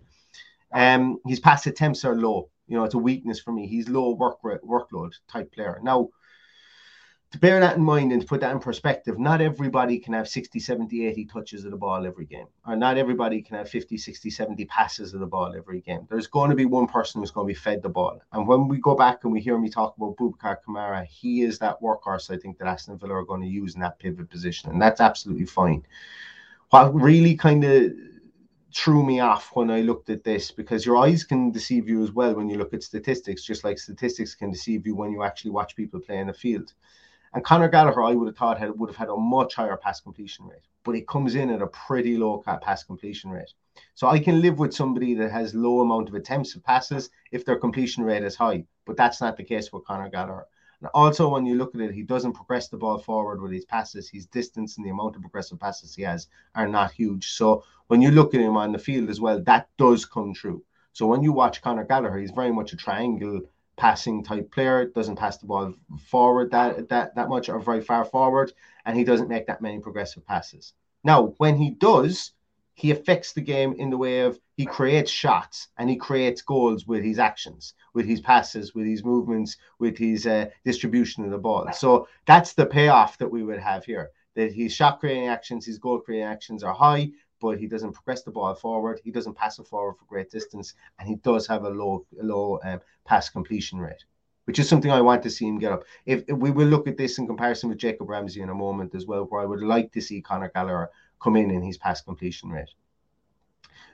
Um, 0.71 1.17
his 1.25 1.39
pass 1.39 1.67
attempts 1.67 2.03
are 2.05 2.15
low. 2.15 2.49
You 2.67 2.77
know, 2.77 2.83
it's 2.83 2.99
a 3.01 3.05
weakness 3.09 3.39
for 3.39 3.51
me. 3.57 3.67
He's 3.67 3.87
low 3.89 4.07
work 4.23 4.37
workload 4.43 5.11
type 5.33 5.51
player. 5.51 5.79
Now, 5.83 6.09
to 7.31 7.39
bear 7.39 7.61
that 7.61 7.77
in 7.77 7.83
mind 7.83 8.11
and 8.11 8.21
to 8.21 8.27
put 8.27 8.41
that 8.41 8.51
in 8.51 8.59
perspective, 8.59 9.17
not 9.17 9.39
everybody 9.39 9.97
can 9.97 10.13
have 10.13 10.27
60, 10.27 10.59
70, 10.59 11.07
80 11.07 11.25
touches 11.25 11.63
of 11.63 11.71
the 11.71 11.77
ball 11.77 12.05
every 12.05 12.25
game, 12.25 12.47
or 12.67 12.75
not 12.75 12.97
everybody 12.97 13.41
can 13.41 13.55
have 13.55 13.69
50, 13.69 13.97
60, 13.97 14.29
70 14.29 14.65
passes 14.65 15.13
of 15.13 15.21
the 15.21 15.25
ball 15.25 15.55
every 15.55 15.79
game. 15.79 16.05
There's 16.09 16.27
going 16.27 16.49
to 16.49 16.57
be 16.57 16.65
one 16.65 16.87
person 16.87 17.21
who's 17.21 17.31
going 17.31 17.47
to 17.47 17.53
be 17.53 17.57
fed 17.57 17.81
the 17.81 17.89
ball. 17.89 18.21
And 18.33 18.45
when 18.45 18.67
we 18.67 18.79
go 18.79 18.95
back 18.95 19.23
and 19.23 19.31
we 19.31 19.39
hear 19.39 19.57
me 19.57 19.69
talk 19.69 19.95
about 19.95 20.17
Boubacar 20.17 20.57
Kamara, 20.67 21.05
he 21.05 21.41
is 21.41 21.57
that 21.59 21.81
workhorse 21.81 22.29
I 22.29 22.37
think 22.37 22.57
that 22.57 22.67
Aston 22.67 22.97
Villa 22.97 23.13
are 23.13 23.25
going 23.25 23.41
to 23.41 23.47
use 23.47 23.75
in 23.75 23.81
that 23.81 23.97
pivot 23.97 24.29
position. 24.29 24.69
And 24.69 24.81
that's 24.81 24.99
absolutely 24.99 25.45
fine. 25.45 25.85
What 26.71 26.93
really 26.93 27.35
kind 27.35 27.63
of 27.63 27.93
threw 28.73 29.05
me 29.05 29.21
off 29.21 29.51
when 29.53 29.69
I 29.71 29.81
looked 29.81 30.09
at 30.09 30.25
this 30.25 30.51
because 30.51 30.85
your 30.85 30.97
eyes 30.97 31.23
can 31.23 31.51
deceive 31.51 31.87
you 31.87 32.03
as 32.03 32.11
well 32.11 32.33
when 32.33 32.49
you 32.49 32.57
look 32.57 32.73
at 32.73 32.83
statistics, 32.83 33.43
just 33.43 33.63
like 33.63 33.79
statistics 33.79 34.35
can 34.35 34.51
deceive 34.51 34.85
you 34.85 34.95
when 34.95 35.11
you 35.11 35.23
actually 35.23 35.51
watch 35.51 35.77
people 35.77 35.99
play 35.99 36.17
in 36.17 36.27
the 36.27 36.33
field. 36.33 36.73
And 37.33 37.43
Conor 37.43 37.69
Gallagher, 37.69 38.03
I 38.03 38.13
would 38.13 38.27
have 38.27 38.37
thought 38.37 38.59
had, 38.59 38.77
would 38.77 38.89
have 38.89 38.97
had 38.97 39.09
a 39.09 39.15
much 39.15 39.55
higher 39.55 39.77
pass 39.77 40.01
completion 40.01 40.47
rate, 40.47 40.67
but 40.83 40.95
he 40.95 41.01
comes 41.01 41.35
in 41.35 41.49
at 41.49 41.61
a 41.61 41.67
pretty 41.67 42.17
low 42.17 42.39
pass 42.39 42.83
completion 42.83 43.29
rate. 43.31 43.53
So 43.93 44.07
I 44.07 44.19
can 44.19 44.41
live 44.41 44.59
with 44.59 44.73
somebody 44.73 45.13
that 45.15 45.31
has 45.31 45.55
low 45.55 45.79
amount 45.79 46.09
of 46.09 46.15
attempts 46.15 46.55
of 46.55 46.63
passes 46.63 47.09
if 47.31 47.45
their 47.45 47.57
completion 47.57 48.03
rate 48.03 48.23
is 48.23 48.35
high, 48.35 48.65
but 48.85 48.97
that's 48.97 49.21
not 49.21 49.37
the 49.37 49.43
case 49.43 49.71
with 49.71 49.85
Conor 49.85 50.09
Gallagher. 50.09 50.45
And 50.81 50.89
also, 50.93 51.29
when 51.29 51.45
you 51.45 51.55
look 51.55 51.75
at 51.75 51.81
it, 51.81 51.93
he 51.93 52.01
doesn't 52.01 52.33
progress 52.33 52.67
the 52.67 52.77
ball 52.77 52.97
forward 52.97 53.39
with 53.39 53.51
his 53.51 53.65
passes. 53.65 54.09
His 54.09 54.25
distance 54.25 54.77
and 54.77 54.85
the 54.85 54.89
amount 54.89 55.15
of 55.15 55.21
progressive 55.21 55.59
passes 55.59 55.95
he 55.95 56.01
has 56.01 56.27
are 56.55 56.67
not 56.67 56.91
huge. 56.91 57.31
So 57.31 57.63
when 57.87 58.01
you 58.01 58.11
look 58.11 58.33
at 58.33 58.41
him 58.41 58.57
on 58.57 58.71
the 58.71 58.79
field 58.79 59.09
as 59.09 59.21
well, 59.21 59.41
that 59.43 59.69
does 59.77 60.05
come 60.05 60.33
true. 60.33 60.63
So 60.91 61.05
when 61.05 61.21
you 61.21 61.31
watch 61.31 61.61
Conor 61.61 61.85
Gallagher, 61.85 62.17
he's 62.17 62.31
very 62.31 62.51
much 62.51 62.73
a 62.73 62.77
triangle 62.77 63.41
passing 63.81 64.23
type 64.23 64.51
player, 64.51 64.85
doesn't 64.85 65.15
pass 65.15 65.37
the 65.37 65.47
ball 65.47 65.73
forward 66.05 66.51
that 66.51 66.87
that 66.89 67.15
that 67.15 67.29
much 67.29 67.49
or 67.49 67.59
very 67.59 67.81
far 67.81 68.05
forward, 68.05 68.53
and 68.85 68.95
he 68.95 69.03
doesn't 69.03 69.27
make 69.27 69.47
that 69.47 69.61
many 69.61 69.79
progressive 69.79 70.23
passes. 70.25 70.73
Now, 71.03 71.33
when 71.37 71.57
he 71.57 71.71
does, 71.71 72.33
he 72.75 72.91
affects 72.91 73.33
the 73.33 73.41
game 73.41 73.73
in 73.73 73.89
the 73.89 73.97
way 73.97 74.19
of 74.21 74.39
he 74.55 74.65
creates 74.65 75.09
shots 75.09 75.69
and 75.77 75.89
he 75.89 75.95
creates 75.95 76.43
goals 76.43 76.85
with 76.85 77.03
his 77.03 77.17
actions, 77.17 77.73
with 77.95 78.05
his 78.05 78.21
passes, 78.21 78.75
with 78.75 78.85
his 78.85 79.03
movements, 79.03 79.57
with 79.79 79.97
his 79.97 80.27
uh, 80.27 80.45
distribution 80.63 81.25
of 81.25 81.31
the 81.31 81.37
ball. 81.47 81.67
So 81.73 82.07
that's 82.27 82.53
the 82.53 82.67
payoff 82.67 83.17
that 83.17 83.31
we 83.35 83.41
would 83.43 83.59
have 83.59 83.83
here. 83.83 84.11
That 84.35 84.53
his 84.53 84.73
shot 84.73 84.99
creating 84.99 85.27
actions, 85.27 85.65
his 85.65 85.79
goal 85.79 85.99
creating 85.99 86.27
actions 86.27 86.63
are 86.63 86.73
high, 86.73 87.11
but 87.41 87.59
he 87.59 87.67
doesn't 87.67 87.91
progress 87.91 88.21
the 88.21 88.31
ball 88.31 88.53
forward. 88.53 89.01
He 89.03 89.11
doesn't 89.11 89.33
pass 89.33 89.59
it 89.59 89.67
forward 89.67 89.95
for 89.97 90.05
great 90.05 90.29
distance, 90.29 90.75
and 90.99 91.09
he 91.09 91.15
does 91.15 91.47
have 91.47 91.63
a 91.63 91.69
low, 91.69 92.05
low 92.13 92.59
um, 92.63 92.79
pass 93.03 93.29
completion 93.29 93.79
rate, 93.79 94.05
which 94.45 94.59
is 94.59 94.69
something 94.69 94.91
I 94.91 95.01
want 95.01 95.23
to 95.23 95.29
see 95.29 95.47
him 95.47 95.59
get 95.59 95.71
up. 95.71 95.83
If, 96.05 96.23
if, 96.27 96.37
we 96.37 96.51
will 96.51 96.67
look 96.67 96.87
at 96.87 96.97
this 96.97 97.17
in 97.17 97.27
comparison 97.27 97.69
with 97.69 97.79
Jacob 97.79 98.09
Ramsey 98.09 98.41
in 98.41 98.49
a 98.49 98.53
moment 98.53 98.95
as 98.95 99.07
well, 99.07 99.23
where 99.23 99.41
I 99.41 99.45
would 99.45 99.63
like 99.63 99.91
to 99.93 100.01
see 100.01 100.21
Conor 100.21 100.51
Gallagher 100.53 100.89
come 101.19 101.35
in 101.35 101.51
in 101.51 101.63
his 101.63 101.77
pass 101.77 102.01
completion 102.01 102.49
rate. 102.49 102.69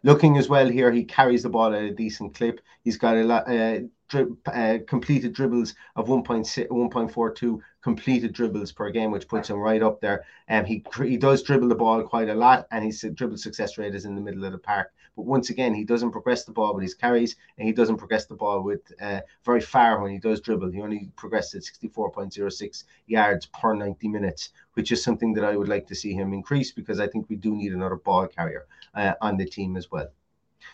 Looking 0.04 0.38
as 0.38 0.48
well 0.48 0.70
here, 0.70 0.92
he 0.92 1.04
carries 1.04 1.44
the 1.44 1.50
ball 1.50 1.74
at 1.74 1.82
a 1.82 1.92
decent 1.92 2.36
clip. 2.36 2.62
He's 2.84 2.98
got 2.98 3.18
a 3.18 3.24
lot, 3.24 3.50
uh, 3.50 3.80
dri- 4.08 4.36
uh, 4.46 4.80
completed 4.88 5.34
dribbles 5.34 5.76
of 5.96 6.08
1.6, 6.08 6.68
1.42 6.68 7.60
completed 7.82 8.34
dribbles 8.34 8.72
per 8.72 8.90
game, 8.90 9.12
which 9.12 9.28
puts 9.28 9.50
him 9.50 9.58
right 9.58 9.82
up 9.82 10.02
there. 10.02 10.26
And 10.48 10.66
um, 10.66 10.66
he 10.66 10.84
he 11.06 11.18
does 11.18 11.44
dribble 11.44 11.70
the 11.70 11.76
ball 11.76 12.04
quite 12.04 12.30
a 12.30 12.36
lot, 12.36 12.68
and 12.72 12.84
his 12.84 13.06
dribble 13.14 13.38
success 13.38 13.78
rate 13.78 13.96
is 13.96 14.06
in 14.06 14.16
the 14.16 14.22
middle 14.22 14.46
of 14.46 14.52
the 14.52 14.58
park. 14.58 14.92
But 15.16 15.26
once 15.26 15.50
again, 15.50 15.74
he 15.74 15.84
doesn't 15.84 16.12
progress 16.12 16.44
the 16.44 16.52
ball 16.52 16.76
with 16.76 16.84
his 16.84 16.94
carries, 16.94 17.36
and 17.58 17.68
he 17.68 17.74
doesn't 17.74 17.98
progress 17.98 18.26
the 18.26 18.36
ball 18.36 18.62
with 18.62 18.82
uh, 19.02 19.22
very 19.46 19.62
far 19.62 20.02
when 20.02 20.12
he 20.12 20.20
does 20.20 20.42
dribble. 20.42 20.72
He 20.72 20.82
only 20.82 21.12
progressed 21.16 21.56
at 21.56 21.64
64.06 21.64 22.84
yards 23.08 23.46
per 23.48 23.74
90 23.74 24.08
minutes, 24.10 24.50
which 24.74 24.92
is 24.92 25.04
something 25.04 25.34
that 25.34 25.46
I 25.46 25.56
would 25.58 25.70
like 25.70 25.88
to 25.88 25.96
see 25.96 26.14
him 26.14 26.34
increase 26.34 26.72
because 26.72 27.00
I 27.00 27.08
think 27.08 27.30
we 27.30 27.36
do 27.36 27.56
need 27.56 27.74
another 27.74 27.96
ball 27.96 28.28
carrier 28.28 28.68
uh, 28.94 29.14
on 29.22 29.38
the 29.38 29.46
team 29.46 29.76
as 29.76 29.90
well. 29.92 30.10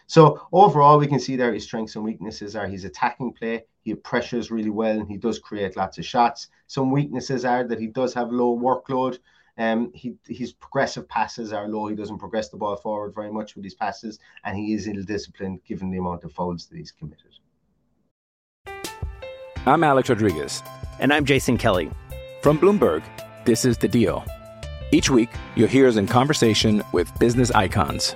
So 0.08 0.46
overall, 0.52 0.98
we 0.98 1.08
can 1.08 1.20
see 1.20 1.36
there 1.36 1.54
his 1.54 1.64
strengths 1.64 1.96
and 1.96 2.04
weaknesses 2.04 2.56
are 2.56 2.68
his 2.68 2.84
attacking 2.84 3.34
play. 3.34 3.66
He 3.82 3.96
pressures 3.96 4.52
really 4.52 4.70
well 4.70 5.00
and 5.00 5.10
he 5.10 5.18
does 5.18 5.40
create 5.40 5.76
lots 5.76 5.98
of 5.98 6.06
shots. 6.06 6.48
Some 6.68 6.92
weaknesses 6.92 7.46
are 7.46 7.64
that 7.66 7.80
he 7.80 7.88
does 7.88 8.14
have 8.14 8.32
low 8.32 8.58
workload. 8.58 9.20
Um, 9.58 9.92
he, 9.94 10.16
his 10.28 10.54
progressive 10.54 11.08
passes 11.08 11.54
are 11.54 11.68
low. 11.68 11.88
He 11.88 11.96
doesn't 11.96 12.18
progress 12.18 12.50
the 12.50 12.58
ball 12.58 12.76
forward 12.76 13.14
very 13.14 13.32
much 13.32 13.56
with 13.56 13.64
his 13.64 13.76
passes, 13.76 14.20
and 14.44 14.58
he 14.58 14.74
is 14.74 14.88
ill 14.88 15.04
disciplined 15.04 15.64
given 15.64 15.92
the 15.92 16.00
amount 16.00 16.24
of 16.24 16.32
fouls 16.32 16.66
that 16.68 16.78
he's 16.78 16.92
committed. 16.92 17.34
I'm 19.66 19.84
Alex 19.84 20.10
Rodriguez. 20.10 20.64
And 21.00 21.14
I'm 21.14 21.26
Jason 21.26 21.58
Kelly. 21.58 21.90
From 22.42 22.60
Bloomberg, 22.60 23.04
this 23.46 23.64
is 23.64 23.78
The 23.78 23.88
Deal. 23.88 24.26
Each 24.92 25.10
week, 25.10 25.30
you'll 25.56 25.70
hear 25.70 25.88
us 25.88 25.96
in 25.96 26.08
conversation 26.08 26.84
with 26.92 27.18
business 27.20 27.50
icons. 27.52 28.16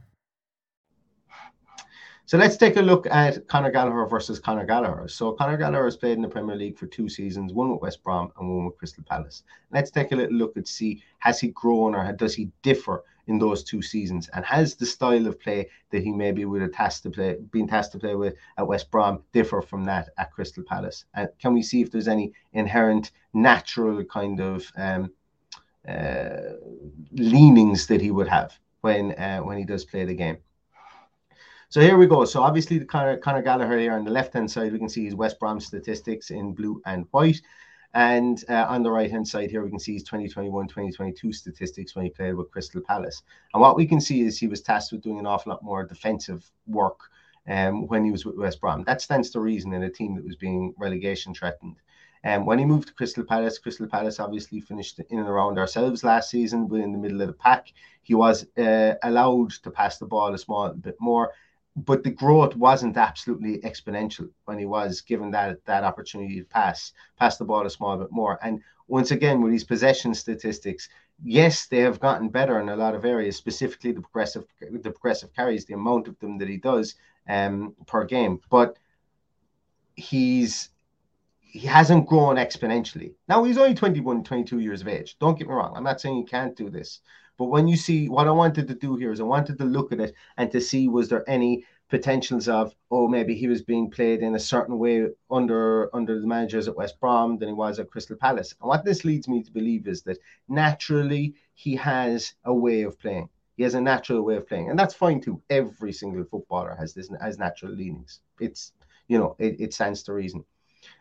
So 2.31 2.37
let's 2.37 2.55
take 2.55 2.77
a 2.77 2.81
look 2.81 3.07
at 3.07 3.45
Conor 3.49 3.71
Gallagher 3.71 4.05
versus 4.05 4.39
Conor 4.39 4.65
Gallagher. 4.65 5.09
So 5.09 5.33
Conor 5.33 5.57
Gallagher 5.57 5.83
has 5.83 5.97
played 5.97 6.13
in 6.13 6.21
the 6.21 6.29
Premier 6.29 6.55
League 6.55 6.77
for 6.77 6.87
two 6.87 7.09
seasons, 7.09 7.51
one 7.51 7.69
with 7.69 7.81
West 7.81 8.01
Brom 8.05 8.31
and 8.39 8.49
one 8.49 8.65
with 8.67 8.77
Crystal 8.77 9.03
Palace. 9.03 9.43
Let's 9.73 9.91
take 9.91 10.13
a 10.13 10.15
little 10.15 10.37
look 10.37 10.55
and 10.55 10.65
see 10.65 11.03
has 11.19 11.41
he 11.41 11.49
grown 11.49 11.93
or 11.93 12.09
does 12.13 12.33
he 12.33 12.49
differ 12.61 13.03
in 13.27 13.37
those 13.37 13.65
two 13.65 13.81
seasons, 13.81 14.29
and 14.29 14.45
has 14.45 14.75
the 14.75 14.85
style 14.85 15.27
of 15.27 15.41
play 15.41 15.67
that 15.89 16.03
he 16.03 16.13
maybe 16.13 16.45
would 16.45 16.61
have 16.61 16.71
tasked 16.71 17.03
to 17.03 17.09
play, 17.09 17.35
been 17.51 17.67
tasked 17.67 17.91
to 17.91 17.99
play 17.99 18.15
with 18.15 18.35
at 18.57 18.65
West 18.65 18.89
Brom, 18.91 19.23
differ 19.33 19.61
from 19.61 19.83
that 19.83 20.11
at 20.17 20.31
Crystal 20.31 20.63
Palace? 20.63 21.03
And 21.13 21.27
can 21.37 21.53
we 21.53 21.61
see 21.61 21.81
if 21.81 21.91
there's 21.91 22.07
any 22.07 22.31
inherent 22.53 23.11
natural 23.33 24.05
kind 24.05 24.39
of 24.39 24.71
um, 24.77 25.11
uh, 25.85 26.53
leanings 27.11 27.87
that 27.87 27.99
he 27.99 28.09
would 28.09 28.29
have 28.29 28.57
when 28.79 29.11
uh, 29.15 29.39
when 29.39 29.57
he 29.57 29.65
does 29.65 29.83
play 29.83 30.05
the 30.05 30.15
game? 30.15 30.37
So 31.71 31.79
here 31.79 31.95
we 31.95 32.05
go. 32.05 32.25
So 32.25 32.41
obviously, 32.41 32.79
the 32.79 32.85
Conor, 32.85 33.15
Conor 33.15 33.41
Gallagher 33.41 33.79
here 33.79 33.93
on 33.93 34.03
the 34.03 34.11
left 34.11 34.33
hand 34.33 34.51
side, 34.51 34.73
we 34.73 34.77
can 34.77 34.89
see 34.89 35.05
his 35.05 35.15
West 35.15 35.39
Brom 35.39 35.61
statistics 35.61 36.29
in 36.29 36.51
blue 36.51 36.81
and 36.85 37.05
white. 37.11 37.41
And 37.93 38.43
uh, 38.49 38.65
on 38.67 38.83
the 38.83 38.91
right 38.91 39.09
hand 39.09 39.25
side 39.25 39.49
here, 39.49 39.63
we 39.63 39.69
can 39.69 39.79
see 39.79 39.93
his 39.93 40.03
2021 40.03 40.67
2022 40.67 41.31
statistics 41.31 41.95
when 41.95 42.03
he 42.03 42.11
played 42.11 42.33
with 42.33 42.51
Crystal 42.51 42.81
Palace. 42.81 43.23
And 43.53 43.61
what 43.61 43.77
we 43.77 43.85
can 43.85 44.01
see 44.01 44.19
is 44.19 44.37
he 44.37 44.49
was 44.49 44.59
tasked 44.59 44.91
with 44.91 45.01
doing 45.01 45.17
an 45.17 45.25
awful 45.25 45.53
lot 45.53 45.63
more 45.63 45.85
defensive 45.85 46.51
work 46.67 46.99
um, 47.47 47.87
when 47.87 48.03
he 48.03 48.11
was 48.11 48.25
with 48.25 48.35
West 48.35 48.59
Brom. 48.59 48.83
That 48.83 49.01
stands 49.01 49.29
to 49.29 49.39
reason 49.39 49.71
in 49.71 49.83
a 49.83 49.89
team 49.89 50.13
that 50.15 50.25
was 50.25 50.35
being 50.35 50.73
relegation 50.77 51.33
threatened. 51.33 51.77
And 52.25 52.41
um, 52.41 52.45
when 52.47 52.59
he 52.59 52.65
moved 52.65 52.89
to 52.89 52.93
Crystal 52.93 53.23
Palace, 53.23 53.59
Crystal 53.59 53.87
Palace 53.87 54.19
obviously 54.19 54.59
finished 54.59 54.99
in 54.99 55.19
and 55.19 55.29
around 55.29 55.57
ourselves 55.57 56.03
last 56.03 56.31
season, 56.31 56.67
but 56.67 56.81
in 56.81 56.91
the 56.91 56.97
middle 56.97 57.21
of 57.21 57.27
the 57.27 57.33
pack. 57.33 57.71
He 58.03 58.13
was 58.13 58.45
uh, 58.57 58.95
allowed 59.03 59.51
to 59.63 59.71
pass 59.71 59.99
the 59.99 60.05
ball 60.05 60.33
a 60.33 60.37
small 60.37 60.73
bit 60.73 60.97
more 60.99 61.31
but 61.75 62.03
the 62.03 62.11
growth 62.11 62.55
wasn't 62.55 62.97
absolutely 62.97 63.59
exponential 63.59 64.29
when 64.45 64.59
he 64.59 64.65
was 64.65 65.01
given 65.01 65.31
that 65.31 65.63
that 65.65 65.83
opportunity 65.83 66.39
to 66.39 66.45
pass 66.45 66.91
pass 67.17 67.37
the 67.37 67.45
ball 67.45 67.65
a 67.65 67.69
small 67.69 67.97
bit 67.97 68.11
more. 68.11 68.37
And 68.43 68.61
once 68.87 69.11
again, 69.11 69.41
with 69.41 69.51
these 69.51 69.63
possession 69.63 70.13
statistics, 70.13 70.89
yes, 71.23 71.67
they 71.67 71.79
have 71.79 71.99
gotten 71.99 72.29
better 72.29 72.59
in 72.59 72.69
a 72.69 72.75
lot 72.75 72.95
of 72.95 73.05
areas, 73.05 73.37
specifically 73.37 73.93
the 73.93 74.01
progressive 74.01 74.45
the 74.59 74.91
progressive 74.91 75.33
carries, 75.33 75.65
the 75.65 75.73
amount 75.73 76.07
of 76.07 76.19
them 76.19 76.37
that 76.39 76.49
he 76.49 76.57
does 76.57 76.95
um, 77.29 77.73
per 77.87 78.03
game. 78.03 78.41
But 78.49 78.77
he's 79.95 80.69
he 81.39 81.67
hasn't 81.67 82.07
grown 82.07 82.35
exponentially. 82.35 83.13
Now 83.27 83.43
he's 83.43 83.57
only 83.57 83.75
21, 83.75 84.23
22 84.23 84.59
years 84.59 84.81
of 84.81 84.87
age. 84.87 85.17
Don't 85.19 85.37
get 85.37 85.47
me 85.47 85.53
wrong. 85.53 85.73
I'm 85.75 85.83
not 85.83 85.99
saying 85.99 86.15
he 86.15 86.23
can't 86.23 86.55
do 86.55 86.69
this, 86.69 87.01
but 87.37 87.45
when 87.45 87.67
you 87.67 87.77
see 87.77 88.07
what 88.07 88.27
I 88.27 88.31
wanted 88.31 88.67
to 88.67 88.75
do 88.75 88.95
here 88.95 89.11
is 89.11 89.19
I 89.19 89.23
wanted 89.23 89.57
to 89.57 89.65
look 89.65 89.91
at 89.91 89.99
it 89.99 90.13
and 90.37 90.51
to 90.51 90.61
see 90.61 90.87
was 90.87 91.09
there 91.09 91.27
any 91.29 91.65
potentials 91.89 92.47
of 92.47 92.73
oh 92.89 93.07
maybe 93.07 93.35
he 93.35 93.47
was 93.47 93.61
being 93.61 93.91
played 93.91 94.21
in 94.21 94.35
a 94.35 94.39
certain 94.39 94.79
way 94.79 95.07
under 95.29 95.93
under 95.93 96.19
the 96.21 96.27
managers 96.27 96.67
at 96.67 96.75
West 96.77 96.99
Brom 96.99 97.37
than 97.37 97.49
he 97.49 97.53
was 97.53 97.79
at 97.79 97.89
Crystal 97.89 98.15
Palace. 98.15 98.55
And 98.61 98.69
what 98.69 98.85
this 98.85 99.03
leads 99.03 99.27
me 99.27 99.43
to 99.43 99.51
believe 99.51 99.87
is 99.87 100.01
that 100.03 100.17
naturally 100.47 101.35
he 101.53 101.75
has 101.75 102.33
a 102.45 102.53
way 102.53 102.83
of 102.83 102.97
playing. 102.97 103.29
He 103.57 103.63
has 103.63 103.73
a 103.73 103.81
natural 103.81 104.21
way 104.23 104.37
of 104.37 104.47
playing, 104.47 104.69
and 104.69 104.79
that's 104.79 104.93
fine 104.93 105.19
too. 105.19 105.41
Every 105.49 105.91
single 105.91 106.23
footballer 106.23 106.75
has 106.79 106.93
this 106.93 107.11
has 107.21 107.37
natural 107.37 107.73
leanings. 107.73 108.21
It's 108.39 108.71
you 109.07 109.19
know 109.19 109.35
it, 109.37 109.59
it 109.59 109.73
stands 109.73 110.01
to 110.03 110.13
reason. 110.13 110.45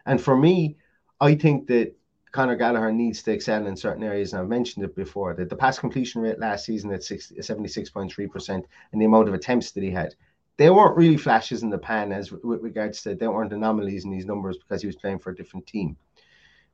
And 0.07 0.21
for 0.21 0.37
me, 0.37 0.77
I 1.21 1.35
think 1.37 1.69
that 1.69 1.95
Conor 2.33 2.57
Gallagher 2.57 2.93
needs 2.93 3.23
to 3.23 3.33
excel 3.33 3.67
in 3.67 3.77
certain 3.77 4.03
areas, 4.03 4.33
and 4.33 4.41
I've 4.41 4.49
mentioned 4.49 4.85
it 4.85 4.95
before. 4.95 5.35
That 5.35 5.49
the 5.49 5.57
pass 5.57 5.79
completion 5.79 6.23
rate 6.23 6.39
last 6.39 6.65
season 6.65 6.93
at 6.93 7.01
76.3% 7.01 8.65
and 8.93 9.01
the 9.01 9.05
amount 9.05 9.29
of 9.29 9.35
attempts 9.35 9.73
that 9.73 9.83
he 9.83 9.91
had, 9.91 10.15
they 10.57 10.71
weren't 10.71 10.97
really 10.97 11.17
flashes 11.17 11.63
in 11.63 11.71
the 11.71 11.79
pan 11.79 12.13
as 12.13 12.31
with 12.31 12.63
regards 12.63 13.03
to 13.03 13.15
they 13.15 13.27
weren't 13.27 13.53
anomalies 13.53 14.05
in 14.05 14.11
these 14.11 14.27
numbers 14.27 14.59
because 14.59 14.81
he 14.81 14.87
was 14.87 14.97
playing 14.97 15.19
for 15.19 15.31
a 15.31 15.35
different 15.35 15.67
team. 15.67 15.97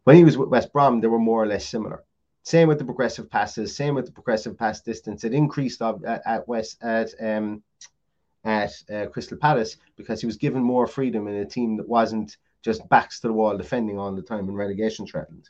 When 0.05 0.17
he 0.17 0.25
was 0.25 0.37
with 0.37 0.51
West 0.51 0.73
Brom, 0.73 1.01
they 1.01 1.09
were 1.09 1.19
more 1.19 1.43
or 1.43 1.47
less 1.47 1.67
similar. 1.67 2.05
Same 2.43 2.69
with 2.69 2.79
the 2.79 2.85
progressive 2.85 3.29
passes, 3.31 3.75
same 3.75 3.95
with 3.95 4.07
the 4.07 4.13
progressive 4.13 4.57
pass 4.57 4.81
distance. 4.81 5.25
It 5.25 5.35
increased 5.35 5.83
at, 5.83 5.97
at 6.25 6.47
West 6.47 6.83
at 6.83 7.13
um, 7.21 7.63
at 8.45 8.73
uh, 8.93 9.07
Crystal 9.07 9.37
Palace 9.37 9.77
because 9.97 10.21
he 10.21 10.27
was 10.27 10.37
given 10.37 10.63
more 10.63 10.87
freedom 10.87 11.27
in 11.27 11.35
a 11.35 11.45
team 11.45 11.77
that 11.77 11.89
wasn't 11.89 12.37
just 12.67 12.87
backs 12.89 13.21
to 13.21 13.29
the 13.29 13.33
wall 13.33 13.57
defending 13.57 13.97
all 13.99 14.13
the 14.13 14.21
time 14.21 14.49
and 14.49 14.57
relegation 14.57 15.07
threatened. 15.07 15.49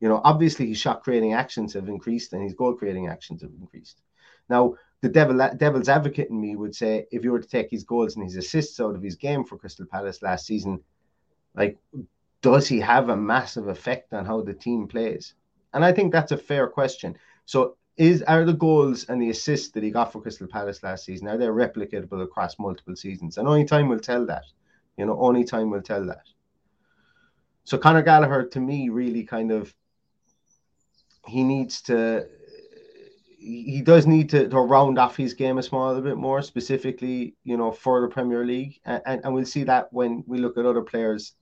You 0.00 0.08
know, 0.08 0.22
obviously 0.24 0.66
his 0.66 0.78
shot 0.78 1.04
creating 1.04 1.34
actions 1.34 1.74
have 1.74 1.88
increased 1.88 2.32
and 2.32 2.42
his 2.42 2.54
goal 2.54 2.72
creating 2.72 3.06
actions 3.06 3.42
have 3.42 3.52
increased. 3.60 4.00
Now, 4.48 4.74
the 5.02 5.10
devil, 5.10 5.36
devil's 5.58 5.90
advocate 5.90 6.30
in 6.30 6.40
me 6.40 6.56
would 6.56 6.74
say 6.74 7.06
if 7.12 7.22
you 7.22 7.32
were 7.32 7.40
to 7.40 7.48
take 7.48 7.70
his 7.70 7.84
goals 7.84 8.16
and 8.16 8.24
his 8.24 8.36
assists 8.36 8.80
out 8.80 8.94
of 8.94 9.02
his 9.02 9.14
game 9.14 9.44
for 9.44 9.58
Crystal 9.58 9.84
Palace 9.84 10.22
last 10.22 10.46
season, 10.46 10.80
like, 11.54 11.76
does 12.40 12.66
he 12.66 12.80
have 12.80 13.10
a 13.10 13.16
massive 13.16 13.68
effect 13.68 14.14
on 14.14 14.24
how 14.24 14.40
the 14.40 14.54
team 14.54 14.88
plays? 14.88 15.34
And 15.74 15.84
I 15.84 15.92
think 15.92 16.12
that's 16.12 16.32
a 16.32 16.38
fair 16.38 16.66
question. 16.66 17.16
So, 17.44 17.76
is 17.96 18.22
are 18.22 18.44
the 18.44 18.54
goals 18.54 19.04
and 19.04 19.20
the 19.20 19.30
assists 19.30 19.70
that 19.72 19.82
he 19.82 19.90
got 19.90 20.12
for 20.12 20.20
Crystal 20.20 20.48
Palace 20.48 20.82
last 20.82 21.04
season 21.04 21.28
are 21.28 21.38
they 21.38 21.46
replicable 21.46 22.22
across 22.22 22.58
multiple 22.58 22.96
seasons? 22.96 23.36
And 23.36 23.46
only 23.46 23.64
time 23.64 23.88
will 23.88 24.00
tell 24.00 24.24
that. 24.26 24.44
You 24.96 25.06
know, 25.06 25.18
only 25.20 25.44
time 25.44 25.70
will 25.70 25.82
tell 25.82 26.04
that. 26.06 26.24
So 27.64 27.78
Conor 27.78 28.02
Gallagher, 28.02 28.44
to 28.44 28.60
me, 28.60 28.90
really 28.90 29.24
kind 29.24 29.50
of 29.50 29.74
he 31.26 31.42
needs 31.42 31.80
to 31.82 32.26
he 33.38 33.82
does 33.82 34.06
need 34.06 34.30
to, 34.30 34.48
to 34.48 34.58
round 34.58 34.98
off 34.98 35.16
his 35.16 35.34
game 35.34 35.58
a 35.58 35.62
small 35.62 36.00
bit 36.00 36.16
more, 36.16 36.40
specifically, 36.40 37.34
you 37.44 37.58
know, 37.58 37.70
for 37.70 38.00
the 38.00 38.08
Premier 38.08 38.42
League, 38.42 38.80
and, 38.86 39.02
and, 39.04 39.20
and 39.22 39.34
we'll 39.34 39.44
see 39.44 39.64
that 39.64 39.92
when 39.92 40.24
we 40.26 40.38
look 40.38 40.56
at 40.56 40.64
other 40.64 40.80
players, 40.80 41.34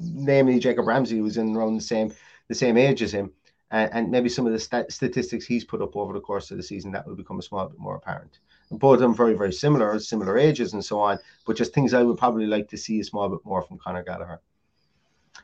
namely 0.00 0.60
Jacob 0.60 0.86
Ramsey, 0.86 1.18
who's 1.18 1.36
in 1.36 1.56
around 1.56 1.76
the 1.76 1.82
same 1.82 2.12
the 2.48 2.54
same 2.54 2.76
age 2.76 3.02
as 3.02 3.12
him, 3.12 3.32
and, 3.70 3.90
and 3.92 4.10
maybe 4.10 4.28
some 4.28 4.46
of 4.46 4.52
the 4.52 4.58
stat- 4.58 4.90
statistics 4.90 5.46
he's 5.46 5.64
put 5.64 5.82
up 5.82 5.96
over 5.96 6.12
the 6.12 6.20
course 6.20 6.50
of 6.50 6.56
the 6.56 6.62
season 6.62 6.92
that 6.92 7.06
will 7.06 7.16
become 7.16 7.38
a 7.38 7.42
small 7.42 7.68
bit 7.68 7.78
more 7.78 7.96
apparent. 7.96 8.38
Both 8.70 8.94
of 8.94 9.00
them 9.00 9.14
very, 9.14 9.34
very 9.34 9.52
similar, 9.52 9.98
similar 9.98 10.38
ages 10.38 10.74
and 10.74 10.84
so 10.84 11.00
on, 11.00 11.18
but 11.46 11.56
just 11.56 11.74
things 11.74 11.94
I 11.94 12.02
would 12.02 12.18
probably 12.18 12.46
like 12.46 12.68
to 12.68 12.76
see 12.76 13.00
a 13.00 13.04
small 13.04 13.28
bit 13.28 13.44
more 13.44 13.62
from 13.62 13.78
Conor 13.78 14.02
Gallagher. 14.02 14.40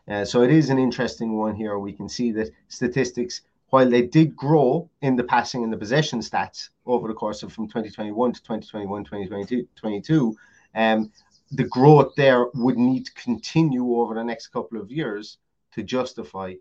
Uh, 0.09 0.25
so 0.25 0.43
it 0.43 0.51
is 0.51 0.71
an 0.71 0.79
interesting 0.79 1.37
one 1.37 1.55
here. 1.55 1.79
We 1.79 1.93
can 1.93 2.09
see 2.09 2.33
that 2.33 2.51
statistics, 2.69 3.43
while 3.71 3.89
they 3.89 4.03
did 4.03 4.37
grow 4.37 4.89
in 5.01 5.17
the 5.17 5.25
passing 5.25 5.65
and 5.65 5.73
the 5.73 5.77
possession 5.77 6.21
stats 6.21 6.69
over 6.87 7.09
the 7.09 7.15
course 7.15 7.43
of 7.43 7.53
from 7.53 7.67
2021 7.67 8.33
to 8.33 8.43
2021, 8.43 9.05
2022, 9.05 9.67
22, 9.77 10.37
um, 10.75 11.11
the 11.53 11.65
growth 11.65 12.13
there 12.17 12.47
would 12.55 12.77
need 12.77 13.07
to 13.07 13.15
continue 13.15 13.97
over 13.97 14.15
the 14.15 14.25
next 14.25 14.49
couple 14.49 14.81
of 14.81 14.91
years 14.91 15.39
to 15.73 15.83
justify 15.83 16.55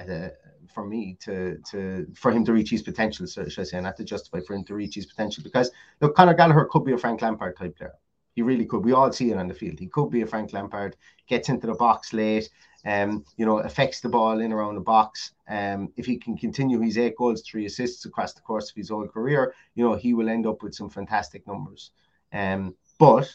uh, 0.00 0.28
for 0.72 0.84
me 0.84 1.16
to 1.20 1.58
to 1.70 2.06
for 2.14 2.32
him 2.32 2.44
to 2.44 2.52
reach 2.52 2.70
his 2.70 2.82
potential. 2.82 3.26
So 3.26 3.48
should 3.48 3.62
I 3.62 3.64
say, 3.64 3.80
not 3.80 3.96
to 3.96 4.04
justify 4.04 4.40
for 4.40 4.54
him 4.54 4.64
to 4.64 4.74
reach 4.74 4.94
his 4.94 5.06
potential 5.06 5.42
because 5.42 5.70
look, 6.00 6.16
Conor 6.16 6.34
Gallagher 6.34 6.68
could 6.70 6.84
be 6.84 6.92
a 6.92 6.98
Frank 6.98 7.22
Lampard 7.22 7.56
type 7.56 7.76
player. 7.76 7.94
He 8.34 8.42
really 8.42 8.66
could. 8.66 8.84
We 8.84 8.92
all 8.92 9.12
see 9.12 9.30
it 9.30 9.36
on 9.36 9.46
the 9.46 9.54
field. 9.54 9.78
He 9.78 9.86
could 9.86 10.10
be 10.10 10.22
a 10.22 10.26
Frank 10.26 10.52
Lampard, 10.52 10.96
gets 11.28 11.48
into 11.48 11.68
the 11.68 11.74
box 11.74 12.12
late, 12.12 12.50
um, 12.86 13.24
you 13.36 13.46
know, 13.46 13.58
affects 13.58 14.00
the 14.00 14.08
ball 14.08 14.40
in 14.40 14.52
around 14.52 14.74
the 14.74 14.80
box. 14.80 15.32
Um, 15.48 15.92
if 15.96 16.06
he 16.06 16.16
can 16.18 16.36
continue 16.36 16.80
his 16.80 16.98
eight 16.98 17.16
goals, 17.16 17.42
three 17.42 17.66
assists 17.66 18.04
across 18.04 18.34
the 18.34 18.42
course 18.42 18.70
of 18.70 18.76
his 18.76 18.90
whole 18.90 19.08
career, 19.08 19.54
you 19.74 19.84
know, 19.84 19.94
he 19.94 20.14
will 20.14 20.28
end 20.28 20.46
up 20.46 20.62
with 20.62 20.74
some 20.74 20.90
fantastic 20.90 21.46
numbers. 21.46 21.90
Um, 22.32 22.74
but 22.98 23.34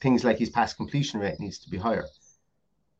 things 0.00 0.24
like 0.24 0.38
his 0.38 0.50
pass 0.50 0.72
completion 0.72 1.20
rate 1.20 1.40
needs 1.40 1.58
to 1.58 1.70
be 1.70 1.78
higher. 1.78 2.06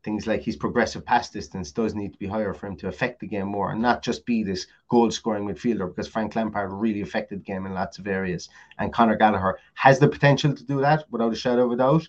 Things 0.03 0.27
like 0.27 0.43
his 0.43 0.55
progressive 0.55 1.05
pass 1.05 1.29
distance 1.29 1.71
does 1.71 1.95
need 1.95 2.13
to 2.13 2.19
be 2.19 2.27
higher 2.27 2.53
for 2.53 2.67
him 2.67 2.77
to 2.77 2.87
affect 2.87 3.19
the 3.19 3.27
game 3.27 3.47
more 3.47 3.71
and 3.71 3.81
not 3.81 4.03
just 4.03 4.25
be 4.25 4.43
this 4.43 4.67
goal 4.89 5.11
scoring 5.11 5.45
midfielder 5.45 5.87
because 5.87 6.07
Frank 6.07 6.35
Lampard 6.35 6.71
really 6.71 7.01
affected 7.01 7.39
the 7.39 7.43
game 7.43 7.65
in 7.65 7.73
lots 7.73 7.97
of 7.97 8.07
areas. 8.07 8.49
And 8.77 8.93
Conor 8.93 9.17
Gallagher 9.17 9.59
has 9.73 9.99
the 9.99 10.07
potential 10.07 10.53
to 10.53 10.63
do 10.63 10.79
that 10.81 11.05
without 11.11 11.33
a 11.33 11.35
shadow 11.35 11.65
of 11.65 11.71
a 11.71 11.75
doubt, 11.75 12.07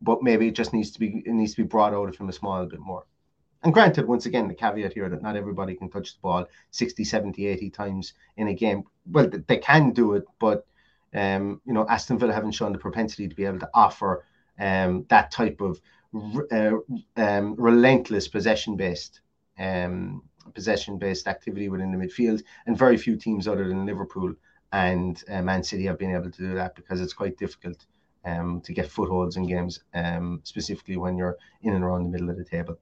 but 0.00 0.22
maybe 0.22 0.48
it 0.48 0.56
just 0.56 0.72
needs 0.72 0.90
to 0.92 0.98
be 0.98 1.22
it 1.24 1.32
needs 1.32 1.54
to 1.54 1.62
be 1.62 1.68
brought 1.68 1.94
out 1.94 2.08
of 2.08 2.16
him 2.16 2.28
a 2.28 2.32
small 2.32 2.66
bit 2.66 2.80
more. 2.80 3.04
And 3.62 3.74
granted, 3.74 4.06
once 4.06 4.26
again, 4.26 4.46
the 4.46 4.54
caveat 4.54 4.92
here 4.92 5.08
that 5.08 5.22
not 5.22 5.36
everybody 5.36 5.74
can 5.74 5.90
touch 5.90 6.14
the 6.14 6.20
ball 6.20 6.46
60, 6.70 7.02
70, 7.04 7.46
80 7.46 7.70
times 7.70 8.14
in 8.36 8.48
a 8.48 8.54
game. 8.54 8.84
Well, 9.10 9.28
they 9.28 9.56
can 9.56 9.90
do 9.90 10.14
it, 10.14 10.24
but 10.38 10.64
um, 11.12 11.60
you 11.64 11.72
know, 11.72 11.86
Aston 11.88 12.18
Villa 12.18 12.32
haven't 12.32 12.52
shown 12.52 12.72
the 12.72 12.78
propensity 12.78 13.28
to 13.28 13.34
be 13.34 13.44
able 13.44 13.58
to 13.60 13.70
offer 13.74 14.24
um, 14.58 15.06
that 15.08 15.30
type 15.30 15.60
of 15.60 15.80
uh, 16.52 16.76
um, 17.16 17.54
relentless 17.56 18.28
possession 18.28 18.76
based 18.76 19.20
um, 19.58 20.22
possession 20.54 20.98
based 20.98 21.26
activity 21.26 21.68
within 21.68 21.92
the 21.92 21.98
midfield, 21.98 22.42
and 22.66 22.78
very 22.78 22.96
few 22.96 23.16
teams 23.16 23.48
other 23.48 23.68
than 23.68 23.86
Liverpool 23.86 24.34
and 24.72 25.22
uh, 25.28 25.42
Man 25.42 25.62
City 25.62 25.84
have 25.84 25.98
been 25.98 26.14
able 26.14 26.30
to 26.30 26.42
do 26.42 26.54
that 26.54 26.74
because 26.74 27.00
it's 27.00 27.12
quite 27.12 27.38
difficult 27.38 27.86
um, 28.24 28.60
to 28.62 28.72
get 28.72 28.90
footholds 28.90 29.36
in 29.36 29.46
games, 29.46 29.80
um, 29.94 30.40
specifically 30.44 30.96
when 30.96 31.16
you're 31.16 31.36
in 31.62 31.74
and 31.74 31.84
around 31.84 32.04
the 32.04 32.10
middle 32.10 32.30
of 32.30 32.36
the 32.36 32.44
table. 32.44 32.78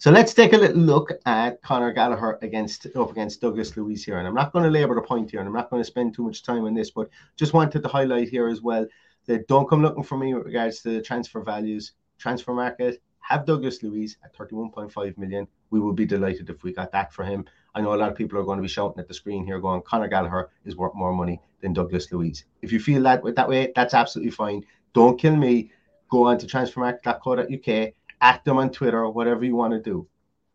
So 0.00 0.12
let's 0.12 0.32
take 0.32 0.52
a 0.52 0.56
little 0.56 0.80
look 0.80 1.10
at 1.26 1.60
Conor 1.60 1.92
Gallagher 1.92 2.38
against 2.40 2.86
up 2.94 3.10
against 3.10 3.40
Douglas 3.40 3.76
Luiz 3.76 4.04
here, 4.04 4.18
and 4.18 4.28
I'm 4.28 4.34
not 4.34 4.52
going 4.52 4.64
to 4.64 4.70
labour 4.70 4.94
the 4.94 5.02
point 5.02 5.28
here, 5.28 5.40
and 5.40 5.48
I'm 5.48 5.54
not 5.54 5.70
going 5.70 5.82
to 5.82 5.86
spend 5.86 6.14
too 6.14 6.22
much 6.22 6.44
time 6.44 6.66
on 6.66 6.74
this, 6.74 6.92
but 6.92 7.08
just 7.34 7.52
wanted 7.52 7.82
to 7.82 7.88
highlight 7.88 8.28
here 8.28 8.46
as 8.46 8.62
well 8.62 8.86
that 9.26 9.48
don't 9.48 9.68
come 9.68 9.82
looking 9.82 10.04
for 10.04 10.16
me 10.16 10.34
with 10.34 10.46
regards 10.46 10.82
to 10.82 10.90
the 10.90 11.02
transfer 11.02 11.42
values. 11.42 11.94
transfermarkt. 12.22 12.98
have 13.18 13.44
Douglas 13.44 13.82
Luiz 13.82 14.16
at 14.22 14.36
31.5 14.36 15.18
million. 15.18 15.48
We 15.70 15.80
would 15.80 15.96
be 15.96 16.06
delighted 16.06 16.48
if 16.48 16.62
we 16.62 16.72
got 16.72 16.92
that 16.92 17.12
for 17.12 17.24
him. 17.24 17.44
I 17.74 17.80
know 17.80 17.92
a 17.92 17.96
lot 17.96 18.08
of 18.08 18.16
people 18.16 18.38
are 18.38 18.44
going 18.44 18.58
to 18.58 18.62
be 18.62 18.68
shouting 18.68 19.00
at 19.00 19.08
the 19.08 19.14
screen 19.14 19.44
here, 19.44 19.58
going, 19.58 19.82
Conor 19.82 20.06
Gallagher 20.06 20.50
is 20.64 20.76
worth 20.76 20.94
more 20.94 21.12
money 21.12 21.40
than 21.60 21.72
Douglas 21.72 22.12
Luiz. 22.12 22.44
If 22.62 22.70
you 22.70 22.78
feel 22.78 23.02
that 23.02 23.24
that 23.34 23.48
way, 23.48 23.72
that's 23.74 23.94
absolutely 23.94 24.30
fine. 24.30 24.64
Don't 24.92 25.18
kill 25.18 25.34
me. 25.34 25.72
Go 26.08 26.22
on 26.22 26.38
to 26.38 26.46
transfermarkt.co.uk, 26.46 27.92
at 28.20 28.44
them 28.44 28.58
on 28.58 28.70
Twitter, 28.70 29.04
or 29.04 29.10
whatever 29.10 29.44
you 29.44 29.56
want 29.56 29.72
to 29.72 29.80
do. 29.80 30.06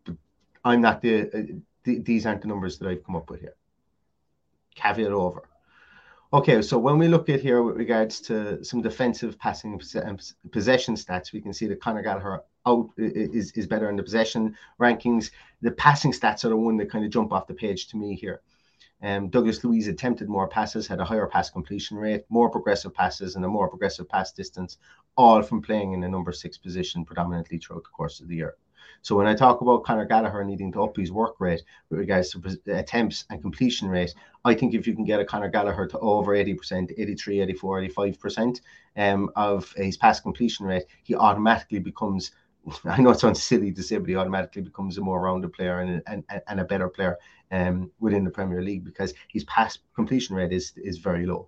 But 0.05 0.15
I'm 0.63 0.82
not 0.82 1.01
the, 1.01 1.27
uh, 1.27 1.53
the 1.84 2.00
these 2.00 2.25
aren't 2.25 2.41
the 2.41 2.48
numbers 2.48 2.77
that 2.77 2.88
I've 2.88 3.03
come 3.03 3.15
up 3.15 3.29
with 3.29 3.41
here. 3.41 3.55
Caveat 4.75 5.12
over. 5.12 5.43
Okay, 6.33 6.64
so 6.64 6.79
when 6.79 6.98
we 6.98 7.07
look 7.07 7.29
at 7.29 7.42
here 7.42 7.61
with 7.61 7.77
regards 7.77 8.20
to 8.22 8.64
some 8.66 8.81
defensive 8.81 9.37
passing 9.37 9.79
um, 10.03 10.18
possession 10.51 10.96
stats, 10.96 11.31
we 11.31 11.40
can 11.40 11.53
see 11.53 11.68
that 11.68 11.79
Conor 11.79 12.01
Gallagher 12.01 12.42
out 12.66 12.90
is, 12.98 13.51
is 13.51 13.68
better 13.68 13.87
in 13.90 13.96
the 13.96 14.01
possession 14.01 14.57
rankings. 14.79 15.29
The 15.61 15.72
passing 15.72 16.11
stats 16.11 16.44
are 16.44 16.50
the 16.50 16.57
one 16.57 16.75
that 16.77 16.90
kind 16.90 17.05
of 17.05 17.11
jump 17.11 17.33
off 17.33 17.46
the 17.46 17.53
page 17.53 17.87
to 17.90 17.98
me 17.98 18.16
here. 18.16 18.42
Um, 19.03 19.27
Douglas 19.27 19.63
Luiz 19.63 19.89
attempted 19.89 20.29
more 20.29 20.48
passes, 20.48 20.87
had 20.87 21.01
a 21.01 21.05
higher 21.05 21.27
pass 21.27 21.50
completion 21.50 21.98
rate, 21.98 22.24
more 22.29 22.50
progressive 22.50 22.94
passes, 22.94 23.35
and 23.35 23.44
a 23.44 23.50
more 23.50 23.68
progressive 23.68 24.07
pass 24.07 24.31
distance, 24.31 24.77
all 25.18 25.42
from 25.42 25.61
playing 25.61 25.92
in 25.92 26.00
the 26.00 26.07
number 26.07 26.31
six 26.31 26.57
position 26.57 27.03
predominantly 27.03 27.57
throughout 27.57 27.83
the 27.83 27.89
course 27.89 28.22
of 28.22 28.29
the 28.29 28.35
year. 28.35 28.55
So 29.01 29.18
when 29.18 29.27
I 29.27 29.35
talk 29.35 29.59
about 29.59 29.83
Conor 29.83 30.05
Gallagher 30.05 30.46
needing 30.46 30.72
to 30.72 30.83
up 30.83 30.96
his 30.96 31.11
work 31.11 31.35
rate 31.42 31.61
with 31.89 32.00
regards 32.00 32.31
to 32.31 32.59
attempts 32.68 33.25
and 33.29 33.42
completion 33.42 33.89
rate, 33.89 34.16
I 34.46 34.55
think 34.55 34.74
if 34.74 34.87
you 34.87 34.96
can 34.96 35.03
get 35.03 35.20
a 35.20 35.25
Conor 35.25 35.50
Gallagher 35.50 35.87
to 35.87 36.00
over 36.00 36.31
80%, 36.33 36.94
83, 36.98 37.42
84, 37.42 37.81
85% 37.81 38.61
um, 38.96 39.29
of 39.35 39.70
his 39.74 39.98
pass 39.98 40.22
completion 40.22 40.66
rate, 40.66 40.85
he 41.03 41.16
automatically 41.16 41.79
becomes 41.79 42.31
I 42.85 43.01
know 43.01 43.11
it 43.11 43.19
sounds 43.19 43.41
silly 43.41 43.71
to 43.71 43.83
say, 43.83 43.97
but 43.97 44.09
he 44.09 44.15
automatically 44.15 44.61
becomes 44.61 44.97
a 44.97 45.01
more 45.01 45.21
rounded 45.21 45.53
player 45.53 45.79
and, 45.79 46.01
and, 46.07 46.23
and 46.47 46.59
a 46.59 46.65
better 46.65 46.89
player 46.89 47.17
um, 47.51 47.91
within 47.99 48.23
the 48.23 48.31
Premier 48.31 48.61
League 48.61 48.83
because 48.83 49.13
his 49.27 49.43
pass 49.45 49.77
completion 49.95 50.35
rate 50.35 50.53
is 50.53 50.73
is 50.77 50.97
very 50.97 51.25
low. 51.25 51.47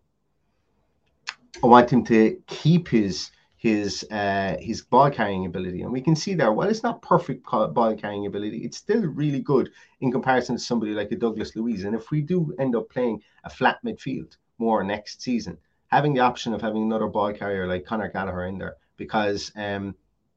I 1.63 1.67
want 1.67 1.89
him 1.89 2.03
to 2.05 2.37
keep 2.47 2.89
his 2.89 3.31
his 3.55 4.05
uh, 4.11 4.57
his 4.59 4.81
ball 4.81 5.09
carrying 5.09 5.45
ability, 5.45 5.81
and 5.81 5.91
we 5.91 6.01
can 6.01 6.15
see 6.15 6.35
there. 6.35 6.51
While 6.51 6.69
it's 6.69 6.83
not 6.83 7.01
perfect 7.01 7.43
ball 7.45 7.95
carrying 7.95 8.25
ability, 8.27 8.59
it's 8.59 8.77
still 8.77 9.01
really 9.01 9.39
good 9.39 9.71
in 10.01 10.11
comparison 10.11 10.57
to 10.57 10.61
somebody 10.61 10.93
like 10.93 11.11
a 11.11 11.15
Douglas 11.15 11.55
Luiz. 11.55 11.85
And 11.85 11.95
if 11.95 12.11
we 12.11 12.21
do 12.21 12.53
end 12.59 12.75
up 12.75 12.89
playing 12.89 13.21
a 13.43 13.49
flat 13.49 13.77
midfield 13.83 14.37
more 14.57 14.83
next 14.83 15.21
season, 15.21 15.57
having 15.87 16.13
the 16.13 16.19
option 16.19 16.53
of 16.53 16.61
having 16.61 16.83
another 16.83 17.07
ball 17.07 17.33
carrier 17.33 17.65
like 17.67 17.85
Conor 17.85 18.09
Gallagher 18.09 18.45
in 18.45 18.57
there, 18.57 18.75
because 18.97 19.51
um, 19.55 19.95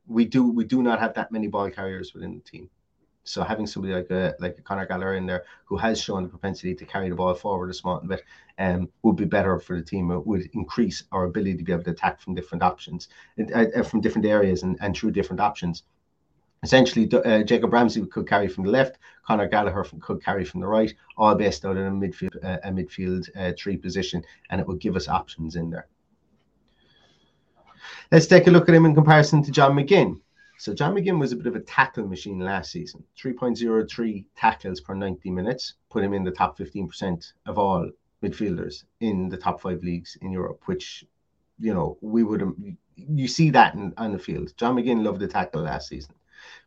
we 0.08 0.24
do 0.24 0.50
we 0.50 0.64
do 0.64 0.82
not 0.82 0.98
have 0.98 1.14
that 1.14 1.30
many 1.30 1.46
ball 1.46 1.70
carriers 1.70 2.14
within 2.14 2.34
the 2.34 2.50
team. 2.50 2.70
So 3.24 3.42
having 3.44 3.66
somebody 3.66 3.92
like 3.92 4.10
a 4.10 4.34
like 4.40 4.56
a 4.58 4.62
Conor 4.62 4.86
Gallagher 4.86 5.14
in 5.14 5.26
there 5.26 5.44
who 5.66 5.76
has 5.76 6.00
shown 6.00 6.22
the 6.22 6.28
propensity 6.30 6.74
to 6.74 6.84
carry 6.86 7.10
the 7.10 7.14
ball 7.14 7.34
forward 7.34 7.68
a 7.68 7.74
small 7.74 8.00
bit, 8.00 8.24
um, 8.58 8.88
would 9.02 9.16
be 9.16 9.26
better 9.26 9.58
for 9.60 9.76
the 9.76 9.82
team. 9.82 10.10
It 10.10 10.26
would 10.26 10.48
increase 10.54 11.04
our 11.12 11.24
ability 11.24 11.58
to 11.58 11.64
be 11.64 11.72
able 11.72 11.84
to 11.84 11.90
attack 11.90 12.22
from 12.22 12.34
different 12.34 12.62
options, 12.62 13.08
uh, 13.54 13.66
uh 13.76 13.82
from 13.82 14.00
different 14.00 14.26
areas 14.26 14.62
and, 14.62 14.78
and 14.80 14.96
through 14.96 15.10
different 15.10 15.40
options. 15.40 15.82
Essentially, 16.62 17.08
uh, 17.12 17.42
Jacob 17.44 17.72
Ramsey 17.72 18.04
could 18.06 18.26
carry 18.26 18.48
from 18.48 18.64
the 18.64 18.70
left, 18.70 18.98
Conor 19.24 19.46
Gallagher 19.46 19.84
from, 19.84 20.00
could 20.00 20.24
carry 20.24 20.44
from 20.44 20.60
the 20.60 20.66
right, 20.66 20.92
all 21.16 21.34
based 21.34 21.64
out 21.64 21.76
in 21.76 21.86
a 21.86 21.90
midfield 21.90 22.36
uh, 22.42 22.58
a 22.64 22.70
midfield 22.70 23.28
uh, 23.36 23.52
three 23.58 23.76
position, 23.76 24.24
and 24.48 24.60
it 24.60 24.66
would 24.66 24.80
give 24.80 24.96
us 24.96 25.06
options 25.06 25.54
in 25.54 25.68
there. 25.70 25.86
Let's 28.10 28.26
take 28.26 28.46
a 28.46 28.50
look 28.50 28.68
at 28.68 28.74
him 28.74 28.86
in 28.86 28.94
comparison 28.94 29.42
to 29.42 29.50
John 29.50 29.76
McGinn. 29.76 30.20
So 30.58 30.74
John 30.74 30.94
McGinn 30.94 31.20
was 31.20 31.32
a 31.32 31.36
bit 31.36 31.46
of 31.46 31.54
a 31.54 31.60
tackle 31.60 32.06
machine 32.06 32.40
last 32.40 32.72
season. 32.72 33.04
3.03 33.16 34.24
tackles 34.36 34.80
per 34.80 34.94
90 34.94 35.30
minutes 35.30 35.74
put 35.88 36.02
him 36.02 36.12
in 36.12 36.24
the 36.24 36.32
top 36.32 36.58
15% 36.58 37.32
of 37.46 37.58
all 37.58 37.88
midfielders 38.22 38.84
in 39.00 39.28
the 39.28 39.36
top 39.36 39.60
five 39.60 39.82
leagues 39.82 40.16
in 40.20 40.32
Europe, 40.32 40.62
which, 40.66 41.04
you 41.60 41.72
know, 41.72 41.96
we 42.00 42.24
would 42.24 42.42
you 42.96 43.28
see 43.28 43.50
that 43.50 43.74
in, 43.74 43.94
on 43.96 44.12
the 44.12 44.18
field. 44.18 44.52
John 44.56 44.76
McGinn 44.76 45.04
loved 45.04 45.20
the 45.20 45.28
tackle 45.28 45.62
last 45.62 45.88
season. 45.88 46.14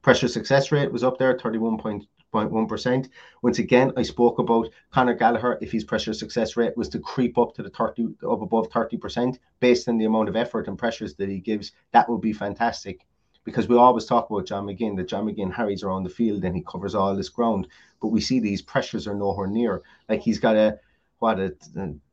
Pressure 0.02 0.28
success 0.28 0.72
rate 0.72 0.92
was 0.92 1.04
up 1.04 1.18
there, 1.18 1.38
31.1%. 1.38 2.08
Once 2.34 3.60
again, 3.60 3.92
I 3.98 4.04
spoke 4.04 4.40
about 4.40 4.70
Conor 4.92 5.16
Gallagher. 5.16 5.58
If 5.62 5.72
his 5.72 5.84
pressure 5.84 6.14
success 6.14 6.56
rate 6.56 6.78
was 6.78 6.90
to 6.90 7.00
creep 7.00 7.38
up 7.38 7.54
to 7.56 7.64
the 7.64 7.70
30, 7.70 8.16
up 8.24 8.42
above 8.42 8.70
30%, 8.70 9.38
based 9.60 9.90
on 9.90 9.98
the 9.98 10.06
amount 10.06 10.30
of 10.30 10.36
effort 10.36 10.68
and 10.68 10.78
pressures 10.78 11.16
that 11.16 11.30
he 11.30 11.40
gives, 11.40 11.74
that 11.92 12.08
would 12.10 12.22
be 12.22 12.34
fantastic 12.34 13.06
because 13.44 13.68
we 13.68 13.76
always 13.76 14.06
talk 14.06 14.30
about 14.30 14.46
John 14.46 14.66
McGinn, 14.66 14.96
that 14.98 15.08
John 15.08 15.26
McGinn 15.26 15.52
harries 15.52 15.84
around 15.84 16.04
the 16.04 16.10
field 16.10 16.44
and 16.44 16.56
he 16.56 16.64
covers 16.64 16.96
all 16.96 17.16
this 17.16 17.30
ground. 17.30 17.68
But 18.02 18.10
we 18.10 18.22
see 18.22 18.40
these 18.40 18.62
pressures 18.62 19.08
are 19.08 19.16
nowhere 19.16 19.48
near. 19.48 19.82
Like 20.08 20.22
he's 20.22 20.40
got 20.40 20.56
a 20.56 20.80
what 21.20 21.40
a 21.40 21.56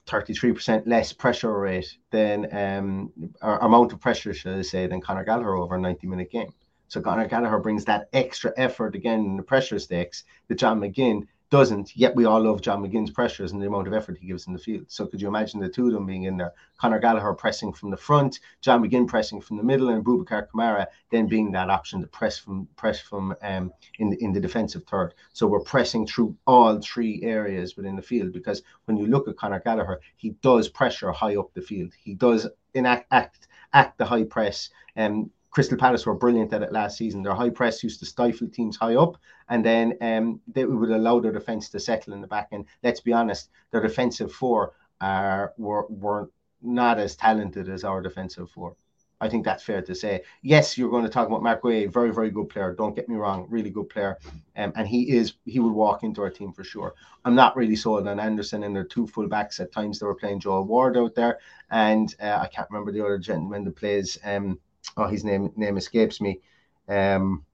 33% 0.07 0.87
less 0.87 1.12
pressure 1.12 1.59
rate 1.59 1.96
than 2.11 2.48
um 2.52 3.12
amount 3.42 3.92
of 3.92 4.00
pressure, 4.00 4.35
should 4.35 4.59
I 4.59 4.62
say, 4.62 4.87
than 4.87 5.00
Conor 5.00 5.24
Gallagher 5.24 5.54
over 5.54 5.76
a 5.76 5.81
90 5.81 6.07
minute 6.07 6.31
game. 6.31 6.52
So 6.88 7.01
Conor 7.01 7.29
Gallagher 7.29 7.59
brings 7.59 7.85
that 7.85 8.09
extra 8.12 8.53
effort 8.57 8.94
again 8.94 9.20
in 9.20 9.37
the 9.37 9.42
pressure 9.42 9.79
stakes 9.79 10.24
that 10.48 10.59
John 10.59 10.81
McGinn 10.81 11.27
doesn't. 11.51 11.96
Yet 11.96 12.14
we 12.14 12.24
all 12.24 12.42
love 12.42 12.61
John 12.61 12.83
McGinn's 12.83 13.11
pressures 13.11 13.53
and 13.53 13.62
the 13.62 13.66
amount 13.66 13.87
of 13.87 13.94
effort 13.94 14.18
he 14.18 14.27
gives 14.27 14.46
in 14.46 14.53
the 14.53 14.59
field. 14.59 14.87
So 14.88 15.07
could 15.07 15.20
you 15.20 15.29
imagine 15.29 15.61
the 15.61 15.68
two 15.68 15.87
of 15.87 15.92
them 15.92 16.07
being 16.07 16.24
in 16.24 16.37
there? 16.37 16.53
Conor 16.79 16.98
Gallagher 16.98 17.33
pressing 17.35 17.72
from 17.72 17.90
the 17.90 17.96
front, 17.96 18.40
John 18.61 18.83
McGinn 18.83 19.09
pressing 19.09 19.40
from 19.40 19.57
the 19.57 19.62
middle, 19.62 19.88
and 19.88 20.05
Boubacar 20.05 20.46
Kamara 20.48 20.87
then 21.11 21.27
being 21.27 21.53
that 21.53 21.70
option 21.70 22.01
to 22.01 22.07
press 22.07 22.38
from 22.38 22.68
press 22.77 23.01
from 23.01 23.35
um, 23.42 23.72
in 23.98 24.11
the, 24.11 24.22
in 24.22 24.33
the 24.33 24.40
defensive 24.40 24.85
third. 24.85 25.14
So 25.33 25.46
we're 25.46 25.61
pressing 25.61 26.07
through 26.07 26.37
all 26.46 26.81
three 26.81 27.22
areas 27.22 27.77
within 27.77 27.96
the 27.96 28.03
field 28.03 28.33
because 28.33 28.62
when 28.85 28.96
you 28.96 29.07
look 29.07 29.29
at 29.29 29.37
Conor 29.37 29.61
Gallagher, 29.61 30.01
he 30.16 30.31
does 30.42 30.68
pressure 30.68 31.12
high 31.12 31.37
up 31.37 31.53
the 31.55 31.62
field. 31.62 31.92
He 31.98 32.14
does 32.14 32.46
enact 32.74 33.07
act 33.11 33.48
act 33.72 33.98
the 33.98 34.05
high 34.05 34.24
press. 34.24 34.70
Um, 34.96 35.31
Crystal 35.50 35.78
Palace 35.78 36.06
were 36.06 36.14
brilliant 36.14 36.52
at 36.52 36.62
it 36.62 36.72
last 36.72 36.98
season. 36.98 37.22
Their 37.22 37.34
high 37.34 37.50
press 37.50 37.82
used 37.82 38.00
to 38.00 38.06
stifle 38.06 38.48
teams 38.48 38.76
high 38.76 38.96
up, 38.96 39.16
and 39.48 39.64
then 39.64 39.96
um, 40.00 40.40
they 40.46 40.64
would 40.64 40.90
allow 40.90 41.20
their 41.20 41.32
defence 41.32 41.68
to 41.70 41.80
settle 41.80 42.12
in 42.12 42.20
the 42.20 42.26
back 42.26 42.48
end. 42.52 42.66
Let's 42.82 43.00
be 43.00 43.12
honest, 43.12 43.50
their 43.70 43.80
defensive 43.80 44.32
four 44.32 44.74
are 45.00 45.54
were 45.56 45.87
were 45.88 46.30
not 46.61 46.98
as 46.98 47.16
talented 47.16 47.68
as 47.68 47.84
our 47.84 48.02
defensive 48.02 48.50
four. 48.50 48.76
I 49.20 49.28
think 49.28 49.44
that's 49.44 49.64
fair 49.64 49.82
to 49.82 49.94
say. 49.94 50.22
Yes, 50.42 50.78
you're 50.78 50.90
going 50.90 51.02
to 51.02 51.11
talk 51.11 51.26
about 51.26 51.42
Marc 51.42 51.62
Guéhi, 51.62 51.92
very, 51.92 52.12
very 52.12 52.30
good 52.30 52.48
player. 52.48 52.72
Don't 52.72 52.94
get 52.94 53.08
me 53.08 53.16
wrong, 53.16 53.46
really 53.50 53.70
good 53.70 53.88
player. 53.88 54.16
Um, 54.56 54.72
and 54.76 54.87
he 54.87 55.11
is, 55.11 55.34
he 55.44 55.58
would 55.58 55.72
walk 55.72 56.04
into 56.04 56.22
our 56.22 56.30
team 56.30 56.52
for 56.52 56.62
sure. 56.62 56.94
I'm 57.24 57.34
not 57.34 57.56
really 57.56 57.74
sold 57.74 58.06
on 58.06 58.20
Andersen 58.20 58.62
and 58.62 58.74
their 58.76 58.84
two 58.84 59.06
fullbacks. 59.06 59.58
At 59.58 59.72
times 59.72 59.98
they 59.98 60.06
were 60.06 60.14
playing 60.14 60.40
Joel 60.40 60.64
Ward 60.64 60.96
out 60.96 61.16
there. 61.16 61.38
And 61.70 62.14
uh, 62.22 62.38
I 62.42 62.46
can't 62.46 62.70
remember 62.70 62.92
the 62.92 63.04
other 63.04 63.18
gentleman 63.18 63.64
that 63.64 63.74
plays. 63.76 64.18
Um, 64.22 64.61
oh, 64.98 65.06
his 65.06 65.24
name 65.24 65.52
name 65.56 65.76
escapes 65.76 66.20
me. 66.20 66.40
Um, 66.88 67.44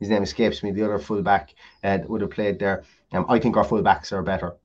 his 0.00 0.08
name 0.08 0.22
escapes 0.22 0.62
me. 0.62 0.70
The 0.70 0.84
other 0.84 0.98
fullback 0.98 1.54
uh, 1.82 1.98
would 2.06 2.20
have 2.20 2.30
played 2.30 2.58
there. 2.58 2.84
Um, 3.12 3.26
I 3.28 3.38
think 3.38 3.56
our 3.56 3.64
fullbacks 3.64 4.12
are 4.12 4.22
better 4.22 4.56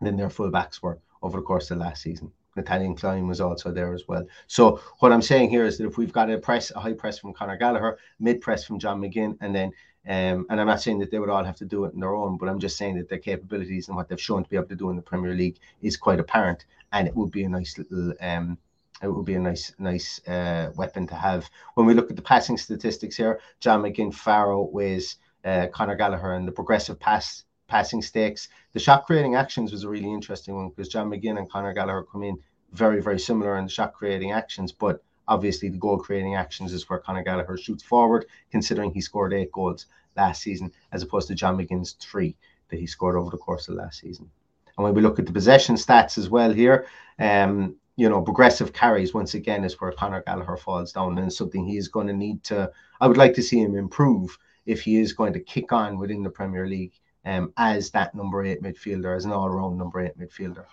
than 0.00 0.16
their 0.16 0.28
fullbacks 0.28 0.82
were 0.82 0.98
over 1.22 1.38
the 1.38 1.44
course 1.44 1.70
of 1.70 1.78
last 1.78 2.02
season. 2.02 2.32
Nathaniel 2.56 2.94
Clyne 2.94 3.28
was 3.28 3.40
also 3.40 3.70
there 3.70 3.92
as 3.92 4.08
well. 4.08 4.26
So 4.46 4.80
what 5.00 5.12
I'm 5.12 5.22
saying 5.22 5.50
here 5.50 5.66
is 5.66 5.76
that 5.78 5.86
if 5.86 5.98
we've 5.98 6.12
got 6.12 6.30
a 6.30 6.38
press, 6.38 6.72
a 6.74 6.80
high 6.80 6.94
press 6.94 7.18
from 7.18 7.34
Conor 7.34 7.56
Gallagher, 7.56 7.98
mid 8.18 8.40
press 8.40 8.64
from 8.64 8.78
John 8.78 9.00
McGinn, 9.00 9.36
and 9.40 9.54
then 9.54 9.72
um, 10.08 10.46
and 10.50 10.60
I'm 10.60 10.68
not 10.68 10.80
saying 10.80 11.00
that 11.00 11.10
they 11.10 11.18
would 11.18 11.30
all 11.30 11.44
have 11.44 11.56
to 11.56 11.64
do 11.64 11.84
it 11.84 11.92
on 11.94 12.00
their 12.00 12.14
own, 12.14 12.36
but 12.36 12.48
I'm 12.48 12.60
just 12.60 12.76
saying 12.76 12.96
that 12.96 13.08
their 13.08 13.18
capabilities 13.18 13.88
and 13.88 13.96
what 13.96 14.08
they've 14.08 14.20
shown 14.20 14.44
to 14.44 14.48
be 14.48 14.56
able 14.56 14.68
to 14.68 14.76
do 14.76 14.90
in 14.90 14.96
the 14.96 15.02
Premier 15.02 15.34
League 15.34 15.58
is 15.82 15.96
quite 15.96 16.20
apparent, 16.20 16.64
and 16.92 17.08
it 17.08 17.16
would 17.16 17.32
be 17.32 17.42
a 17.42 17.48
nice 17.48 17.76
little 17.76 18.14
um, 18.20 18.56
it 19.02 19.08
would 19.08 19.24
be 19.24 19.34
a 19.34 19.38
nice 19.38 19.72
nice 19.78 20.26
uh, 20.26 20.70
weapon 20.76 21.06
to 21.08 21.14
have. 21.14 21.48
When 21.74 21.86
we 21.86 21.94
look 21.94 22.10
at 22.10 22.16
the 22.16 22.22
passing 22.22 22.56
statistics 22.56 23.16
here, 23.16 23.40
John 23.60 23.82
McGinn 23.82 24.14
far 24.14 24.52
outweighs 24.52 25.16
uh, 25.44 25.66
Conor 25.72 25.96
Gallagher 25.96 26.34
and 26.34 26.46
the 26.46 26.52
progressive 26.52 26.98
pass 26.98 27.44
passing 27.68 28.00
stakes. 28.00 28.48
The 28.72 28.80
shot 28.80 29.06
creating 29.06 29.34
actions 29.34 29.72
was 29.72 29.84
a 29.84 29.88
really 29.88 30.12
interesting 30.12 30.54
one 30.54 30.68
because 30.68 30.88
John 30.88 31.10
McGinn 31.10 31.38
and 31.38 31.50
Conor 31.50 31.72
Gallagher 31.72 32.04
come 32.04 32.22
in 32.22 32.38
very 32.72 33.00
very 33.00 33.18
similar 33.18 33.58
in 33.58 33.64
the 33.64 33.70
shot 33.70 33.92
creating 33.92 34.32
actions, 34.32 34.72
but 34.72 35.02
obviously 35.28 35.68
the 35.68 35.78
goal 35.78 35.98
creating 35.98 36.34
actions 36.34 36.72
is 36.72 36.88
where 36.88 36.98
Conor 36.98 37.22
Gallagher 37.22 37.56
shoots 37.56 37.82
forward, 37.82 38.26
considering 38.50 38.92
he 38.92 39.00
scored 39.00 39.34
eight 39.34 39.52
goals 39.52 39.86
last 40.16 40.42
season 40.42 40.72
as 40.92 41.02
opposed 41.02 41.28
to 41.28 41.34
John 41.34 41.56
McGinn's 41.56 41.92
three 41.92 42.36
that 42.70 42.78
he 42.78 42.86
scored 42.86 43.16
over 43.16 43.30
the 43.30 43.36
course 43.36 43.68
of 43.68 43.74
last 43.74 44.00
season. 44.00 44.30
And 44.76 44.84
when 44.84 44.94
we 44.94 45.02
look 45.02 45.18
at 45.18 45.26
the 45.26 45.32
possession 45.32 45.76
stats 45.76 46.18
as 46.18 46.28
well 46.28 46.52
here, 46.52 46.86
um, 47.18 47.76
you 47.96 48.08
know, 48.08 48.20
progressive 48.20 48.72
carries 48.72 49.14
once 49.14 49.34
again 49.34 49.64
is 49.64 49.80
where 49.80 49.92
Conor 49.92 50.22
Gallagher 50.26 50.56
falls 50.56 50.92
down, 50.92 51.18
and 51.18 51.32
something 51.32 51.66
he 51.66 51.78
is 51.78 51.88
going 51.88 52.06
to 52.06 52.12
need 52.12 52.44
to. 52.44 52.70
I 53.00 53.08
would 53.08 53.16
like 53.16 53.34
to 53.34 53.42
see 53.42 53.60
him 53.60 53.74
improve 53.74 54.36
if 54.66 54.82
he 54.82 55.00
is 55.00 55.12
going 55.12 55.32
to 55.32 55.40
kick 55.40 55.72
on 55.72 55.98
within 55.98 56.22
the 56.22 56.30
Premier 56.30 56.66
League 56.66 56.92
um, 57.24 57.52
as 57.56 57.90
that 57.90 58.14
number 58.14 58.44
eight 58.44 58.62
midfielder, 58.62 59.16
as 59.16 59.24
an 59.24 59.32
all-round 59.32 59.78
number 59.78 60.00
eight 60.00 60.18
midfielder. 60.18 60.64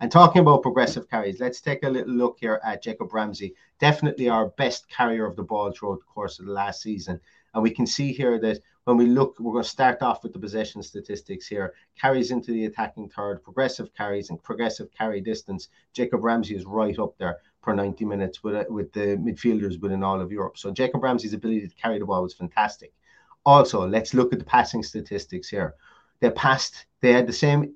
And 0.00 0.10
talking 0.10 0.40
about 0.42 0.62
progressive 0.62 1.08
carries, 1.08 1.40
let's 1.40 1.60
take 1.60 1.84
a 1.84 1.88
little 1.88 2.12
look 2.12 2.38
here 2.40 2.60
at 2.64 2.82
Jacob 2.82 3.12
Ramsey. 3.14 3.54
Definitely 3.78 4.28
our 4.28 4.48
best 4.50 4.88
carrier 4.88 5.26
of 5.26 5.36
the 5.36 5.42
ball 5.42 5.72
throughout 5.72 6.00
the 6.00 6.12
course 6.12 6.38
of 6.38 6.46
the 6.46 6.52
last 6.52 6.82
season. 6.82 7.20
And 7.54 7.62
we 7.62 7.70
can 7.70 7.86
see 7.86 8.12
here 8.12 8.38
that 8.40 8.60
when 8.84 8.96
we 8.98 9.06
look, 9.06 9.38
we're 9.40 9.52
going 9.52 9.64
to 9.64 9.68
start 9.68 10.02
off 10.02 10.22
with 10.22 10.32
the 10.32 10.38
possession 10.38 10.82
statistics 10.82 11.46
here. 11.46 11.74
Carries 11.98 12.30
into 12.30 12.52
the 12.52 12.66
attacking 12.66 13.08
third, 13.08 13.42
progressive 13.42 13.94
carries 13.94 14.30
and 14.30 14.42
progressive 14.42 14.88
carry 14.96 15.20
distance. 15.20 15.68
Jacob 15.92 16.22
Ramsey 16.22 16.54
is 16.54 16.66
right 16.66 16.98
up 16.98 17.16
there 17.18 17.38
per 17.62 17.74
90 17.74 18.04
minutes 18.04 18.44
with, 18.44 18.68
with 18.68 18.92
the 18.92 19.16
midfielders 19.16 19.80
within 19.80 20.02
all 20.02 20.20
of 20.20 20.30
Europe. 20.30 20.58
So 20.58 20.70
Jacob 20.70 21.02
Ramsey's 21.02 21.32
ability 21.32 21.68
to 21.68 21.74
carry 21.74 21.98
the 21.98 22.04
ball 22.04 22.22
was 22.22 22.34
fantastic. 22.34 22.92
Also, 23.46 23.86
let's 23.86 24.12
look 24.12 24.32
at 24.32 24.38
the 24.38 24.44
passing 24.44 24.82
statistics 24.82 25.48
here. 25.48 25.74
They 26.20 26.30
passed, 26.30 26.86
they 27.00 27.12
had 27.12 27.26
the 27.26 27.32
same, 27.32 27.74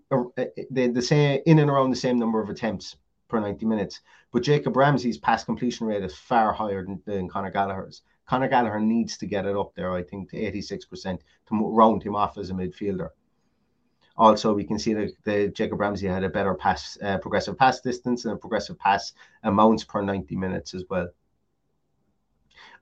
they 0.71 0.83
had 0.83 0.95
the 0.95 1.03
same, 1.03 1.41
in 1.47 1.59
and 1.59 1.71
around 1.71 1.91
the 1.91 1.97
same 1.97 2.19
number 2.19 2.41
of 2.41 2.51
attempts 2.51 2.97
per 3.29 3.41
90 3.41 3.65
minutes. 3.67 4.01
But 4.31 4.43
Jacob 4.43 4.77
Ramsey's 4.77 5.19
pass 5.19 5.45
completion 5.45 5.87
rate 5.87 6.05
is 6.05 6.15
far 6.15 6.53
higher 6.53 6.85
than, 6.85 7.03
than 7.07 7.29
Conor 7.29 7.51
Gallagher's. 7.51 8.03
Conor 8.29 8.49
Gallagher 8.49 8.79
needs 8.79 9.17
to 9.17 9.27
get 9.27 9.47
it 9.47 9.57
up 9.57 9.75
there, 9.75 9.93
I 9.95 10.03
think, 10.03 10.31
to 10.31 10.37
86% 10.37 11.21
to 11.47 11.71
round 11.71 12.03
him 12.03 12.15
off 12.15 12.37
as 12.37 12.51
a 12.51 12.53
midfielder. 12.53 13.09
Also, 14.19 14.53
we 14.53 14.65
can 14.65 14.79
see 14.79 14.93
that 14.93 15.13
the 15.25 15.49
Jacob 15.49 15.81
Ramsey 15.81 16.09
had 16.09 16.25
a 16.25 16.29
better 16.29 16.55
pass, 16.55 16.99
uh, 17.03 17.17
progressive 17.19 17.57
pass 17.57 17.81
distance 17.81 18.25
and 18.25 18.35
a 18.35 18.37
progressive 18.37 18.79
pass 18.79 19.15
amounts 19.45 19.85
per 19.85 20.03
90 20.03 20.37
minutes 20.37 20.75
as 20.75 20.85
well. 20.91 21.09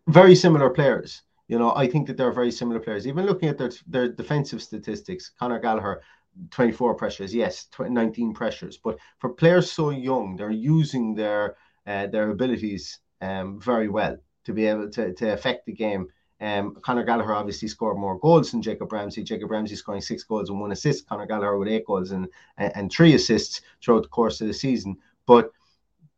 Very 0.09 0.35
similar 0.35 0.69
players. 0.71 1.23
You 1.47 1.61
know, 1.61 1.73
I 1.77 1.87
think 1.87 2.09
that 2.09 2.17
they're 2.17 2.33
very 2.33 2.51
similar 2.51 2.81
players. 2.81 3.07
Even 3.07 3.27
looking 3.27 3.49
at 3.49 3.59
their, 3.59 3.71
their 3.87 4.09
defensive 4.09 4.63
statistics, 4.63 5.31
Conor 5.39 5.61
Gallagher, 5.61 6.03
24 6.51 6.95
pressures, 6.95 7.33
yes, 7.33 7.69
19 7.79 8.35
pressures. 8.35 8.79
But 8.79 8.99
for 9.19 9.31
players 9.31 9.71
so 9.71 9.91
young, 9.91 10.35
they're 10.35 10.51
using 10.51 11.15
their 11.15 11.57
uh, 11.87 12.09
their 12.09 12.31
abilities 12.31 12.99
um, 13.21 13.61
very 13.61 13.89
well 13.89 14.17
to 14.47 14.53
be 14.53 14.67
able 14.67 14.89
to, 14.89 15.13
to 15.13 15.33
affect 15.33 15.67
the 15.67 15.73
game. 15.73 16.09
Um, 16.41 16.77
Conor 16.83 17.03
Gallagher 17.03 17.35
obviously 17.35 17.67
scored 17.67 17.99
more 17.99 18.19
goals 18.19 18.53
than 18.53 18.63
Jacob 18.63 18.93
Ramsey. 18.93 19.25
Jacob 19.25 19.51
Ramsey 19.51 19.75
scoring 19.75 20.01
six 20.01 20.23
goals 20.23 20.51
and 20.51 20.61
one 20.61 20.73
assist. 20.73 21.09
Conor 21.09 21.27
Gallagher 21.27 21.59
with 21.59 21.69
eight 21.69 21.85
goals 21.85 22.13
and, 22.13 22.29
and, 22.57 22.73
and 22.77 22.93
three 22.93 23.15
assists 23.15 23.63
throughout 23.83 24.05
the 24.05 24.09
course 24.09 24.41
of 24.41 24.47
the 24.47 24.55
season. 24.55 24.97
But 25.27 25.51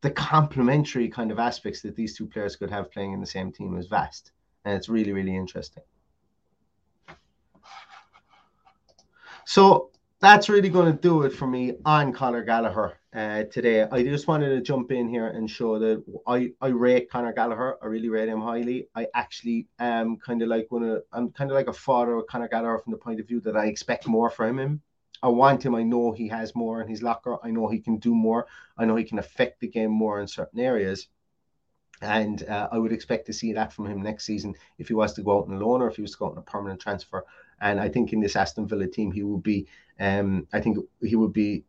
the 0.03 0.11
complementary 0.11 1.09
kind 1.09 1.33
of 1.33 1.38
aspects 1.38 1.81
that 1.83 1.97
these 1.97 2.17
two 2.17 2.27
players 2.27 2.55
could 2.55 2.71
have 2.71 2.91
playing 2.93 3.12
in 3.14 3.21
the 3.21 3.27
same 3.27 3.51
team 3.51 3.77
is 3.79 3.87
vast. 3.87 4.33
And 4.64 4.77
it's 4.77 4.88
really, 4.88 5.12
really 5.12 5.35
interesting. 5.35 5.83
So 9.47 9.91
that's 10.20 10.48
really 10.48 10.68
going 10.68 10.92
to 10.92 10.98
do 11.00 11.22
it 11.22 11.33
for 11.33 11.46
me 11.46 11.74
on 11.85 12.12
Conor 12.12 12.42
Gallagher 12.42 12.98
uh, 13.14 13.44
today. 13.44 13.83
I 13.83 14.02
just 14.02 14.26
wanted 14.26 14.48
to 14.48 14.61
jump 14.61 14.90
in 14.90 15.09
here 15.09 15.28
and 15.28 15.48
show 15.48 15.78
that 15.78 16.02
I, 16.26 16.52
I 16.61 16.68
rate 16.68 17.09
Conor 17.09 17.33
Gallagher. 17.33 17.76
I 17.81 17.87
really 17.87 18.09
rate 18.09 18.28
him 18.28 18.40
highly. 18.40 18.88
I 18.96 19.07
actually 19.14 19.68
am 19.78 20.16
kind 20.16 20.42
of 20.42 20.48
like 20.48 20.66
one 20.70 20.83
of 20.83 21.02
I'm 21.12 21.31
kind 21.31 21.50
of 21.50 21.54
like 21.54 21.68
a 21.68 21.72
father 21.72 22.16
of 22.16 22.26
Conor 22.26 22.48
Gallagher 22.48 22.78
from 22.78 22.92
the 22.92 22.98
point 22.98 23.20
of 23.20 23.28
view 23.28 23.40
that 23.42 23.57
I 23.57 23.66
expect 23.66 24.09
more 24.09 24.28
from 24.28 24.59
him. 24.59 24.83
I 25.22 25.28
want 25.28 25.64
him. 25.64 25.74
I 25.74 25.83
know 25.85 26.12
he 26.12 26.28
has 26.28 26.54
more 26.54 26.81
in 26.83 26.88
his 26.88 27.02
locker. 27.02 27.38
I 27.42 27.50
know 27.50 27.68
he 27.68 27.81
can 27.81 27.98
do 27.98 28.14
more. 28.14 28.46
I 28.76 28.85
know 28.87 28.96
he 28.96 29.04
can 29.04 29.18
affect 29.18 29.61
the 29.61 29.68
game 29.68 29.90
more 29.90 30.20
in 30.20 30.26
certain 30.26 30.61
areas. 30.61 31.09
And 32.00 32.44
uh, 32.44 32.68
I 32.70 32.78
would 32.78 32.92
expect 32.92 33.26
to 33.26 33.33
see 33.33 33.52
that 33.54 33.72
from 33.72 33.87
him 33.87 34.02
next 34.02 34.24
season 34.24 34.54
if 34.78 34.88
he 34.88 34.94
was 34.94 35.14
to 35.14 35.22
go 35.22 35.38
out 35.38 35.48
on 35.48 35.59
loan 35.59 35.83
or 35.83 35.88
if 35.88 35.96
he 35.96 36.02
was 36.02 36.12
to 36.12 36.18
go 36.18 36.26
out 36.26 36.33
on 36.33 36.38
a 36.38 36.42
permanent 36.42 36.81
transfer. 36.81 37.24
And 37.61 37.81
I 37.81 37.88
think 37.88 38.12
in 38.12 38.21
this 38.21 38.37
Aston 38.37 38.68
Villa 38.68 38.87
team, 38.87 39.12
he 39.12 39.23
will 39.23 39.38
be, 39.38 39.66
um, 39.99 40.47
I 40.53 40.61
think 40.61 40.79
he 41.03 41.16
would 41.16 41.33
be 41.33 41.64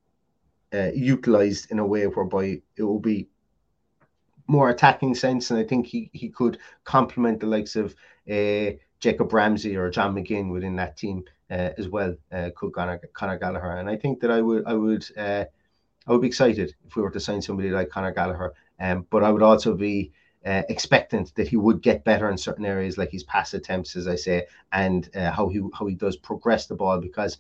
uh, 0.74 0.92
utilized 0.94 1.72
in 1.72 1.80
a 1.80 1.86
way 1.86 2.06
whereby 2.08 2.62
it 2.78 2.84
will 2.84 3.00
be 3.00 3.28
more 4.48 4.70
attacking 4.70 5.16
sense. 5.16 5.52
And 5.52 5.60
I 5.60 5.64
think 5.64 5.88
he, 5.88 6.10
he 6.14 6.30
could 6.30 6.58
complement 6.84 7.40
the 7.40 7.48
likes 7.48 7.76
of 7.76 7.96
uh, 8.30 8.72
Jacob 9.00 9.32
Ramsey 9.32 9.76
or 9.76 9.90
John 9.90 10.16
McGinn 10.16 10.52
within 10.52 10.76
that 10.76 10.98
team 10.98 11.24
uh, 11.50 11.72
as 11.78 11.88
well. 11.88 12.16
Uh, 12.32 12.50
could 12.56 12.74
Conor 12.74 13.38
Gallagher, 13.38 13.78
and 13.78 13.90
I 13.90 13.96
think 13.96 14.20
that 14.20 14.32
I 14.32 14.42
would 14.42 14.66
I 14.66 14.74
would 14.74 15.06
uh, 15.18 15.46
I 16.08 16.12
would 16.12 16.22
be 16.22 16.28
excited 16.28 16.76
if 16.86 16.96
we 16.96 17.02
were 17.02 17.12
to 17.12 17.20
sign 17.20 17.42
somebody 17.42 17.70
like 17.70 17.90
Conor 17.90 18.12
Gallagher. 18.12 18.54
Um, 18.80 19.06
but 19.10 19.24
I 19.24 19.32
would 19.32 19.44
also 19.44 19.74
be 19.74 20.12
uh, 20.46 20.64
expectant 20.70 21.34
that 21.36 21.48
he 21.48 21.58
would 21.58 21.82
get 21.82 22.04
better 22.04 22.30
in 22.30 22.38
certain 22.38 22.66
areas, 22.66 22.98
like 22.98 23.12
his 23.12 23.24
pass 23.24 23.54
attempts, 23.54 23.96
as 23.96 24.08
I 24.08 24.16
say, 24.16 24.46
and 24.72 25.10
uh, 25.16 25.32
how 25.32 25.50
he 25.50 25.62
how 25.78 25.86
he 25.86 25.96
does 25.96 26.18
progress 26.18 26.68
the 26.68 26.76
ball. 26.76 27.00
Because 27.00 27.38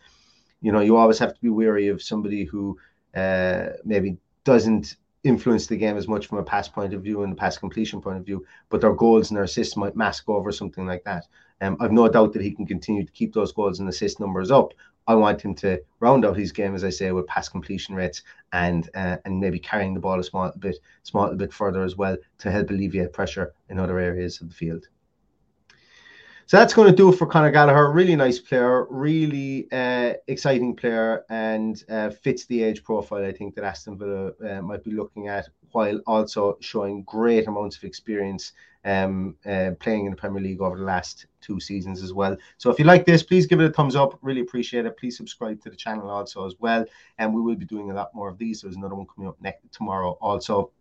you 0.61 0.71
know 0.71 0.81
you 0.81 0.97
always 0.97 1.19
have 1.19 1.33
to 1.33 1.41
be 1.41 1.49
wary 1.49 1.87
of 1.87 2.01
somebody 2.01 2.43
who 2.43 2.77
uh, 3.15 3.69
maybe 3.85 4.17
doesn't 4.43 4.95
influence 5.23 5.67
the 5.67 5.77
game 5.77 5.97
as 5.97 6.07
much 6.07 6.27
from 6.27 6.37
a 6.37 6.43
pass 6.43 6.67
point 6.67 6.93
of 6.93 7.03
view 7.03 7.23
and 7.23 7.33
a 7.33 7.35
pass 7.35 7.57
completion 7.57 8.01
point 8.01 8.17
of 8.17 8.25
view, 8.25 8.45
but 8.69 8.81
their 8.81 8.93
goals 8.93 9.29
and 9.29 9.37
their 9.37 9.43
assists 9.43 9.75
might 9.75 9.95
mask 9.95 10.29
over 10.29 10.51
something 10.51 10.85
like 10.85 11.03
that. 11.03 11.25
Um, 11.61 11.75
I've 11.79 11.91
no 11.91 12.07
doubt 12.07 12.33
that 12.33 12.41
he 12.41 12.51
can 12.51 12.65
continue 12.65 13.05
to 13.05 13.11
keep 13.11 13.33
those 13.33 13.51
goals 13.51 13.79
and 13.79 13.89
assist 13.89 14.19
numbers 14.19 14.51
up. 14.51 14.73
I 15.07 15.15
want 15.15 15.41
him 15.41 15.55
to 15.55 15.81
round 15.99 16.23
out 16.23 16.37
his 16.37 16.51
game, 16.51 16.75
as 16.75 16.83
I 16.83 16.89
say, 16.89 17.11
with 17.11 17.27
pass 17.27 17.49
completion 17.49 17.95
rates 17.95 18.21
and 18.53 18.89
uh, 18.93 19.17
and 19.25 19.39
maybe 19.39 19.59
carrying 19.59 19.93
the 19.93 19.99
ball 19.99 20.19
a 20.19 20.23
small 20.23 20.51
bit, 20.59 20.77
small 21.03 21.33
bit 21.35 21.51
further 21.51 21.83
as 21.83 21.95
well 21.97 22.15
to 22.37 22.51
help 22.51 22.69
alleviate 22.69 23.11
pressure 23.11 23.53
in 23.69 23.79
other 23.79 23.97
areas 23.97 24.39
of 24.39 24.49
the 24.49 24.53
field. 24.53 24.87
So 26.49 26.57
that's 26.57 26.73
going 26.73 26.89
to 26.89 26.95
do 26.95 27.13
it 27.13 27.15
for 27.15 27.27
Conor 27.27 27.51
Gallagher. 27.51 27.91
Really 27.91 28.15
nice 28.15 28.39
player, 28.39 28.87
really 28.89 29.67
uh, 29.71 30.13
exciting 30.25 30.75
player, 30.75 31.23
and 31.29 31.83
uh, 31.89 32.09
fits 32.09 32.47
the 32.47 32.63
age 32.63 32.83
profile 32.83 33.23
I 33.23 33.31
think 33.31 33.53
that 33.53 33.63
Aston 33.63 33.99
Villa 33.99 34.31
uh, 34.43 34.59
might 34.63 34.83
be 34.83 34.89
looking 34.89 35.27
at, 35.27 35.47
while 35.73 36.01
also 36.07 36.57
showing 36.59 37.03
great 37.03 37.47
amounts 37.47 37.77
of 37.77 37.83
experience 37.83 38.53
um, 38.83 39.35
uh, 39.45 39.73
playing 39.79 40.05
in 40.05 40.11
the 40.11 40.17
Premier 40.17 40.41
League 40.41 40.59
over 40.59 40.75
the 40.75 40.83
last 40.83 41.27
two 41.39 41.59
seasons 41.59 42.01
as 42.01 42.13
well. 42.13 42.35
So 42.57 42.71
if 42.71 42.79
you 42.79 42.85
like 42.85 43.05
this, 43.05 43.21
please 43.21 43.45
give 43.45 43.61
it 43.61 43.69
a 43.69 43.71
thumbs 43.71 43.95
up. 43.95 44.17
Really 44.23 44.41
appreciate 44.41 44.87
it. 44.87 44.97
Please 44.97 45.17
subscribe 45.17 45.61
to 45.61 45.69
the 45.69 45.75
channel 45.75 46.09
also 46.09 46.47
as 46.47 46.55
well, 46.57 46.83
and 47.19 47.31
we 47.31 47.41
will 47.41 47.57
be 47.57 47.65
doing 47.65 47.91
a 47.91 47.93
lot 47.93 48.15
more 48.15 48.27
of 48.27 48.39
these. 48.39 48.61
There's 48.61 48.75
another 48.75 48.95
one 48.95 49.05
coming 49.05 49.29
up 49.29 49.39
next 49.39 49.71
tomorrow 49.71 50.17
also 50.19 50.71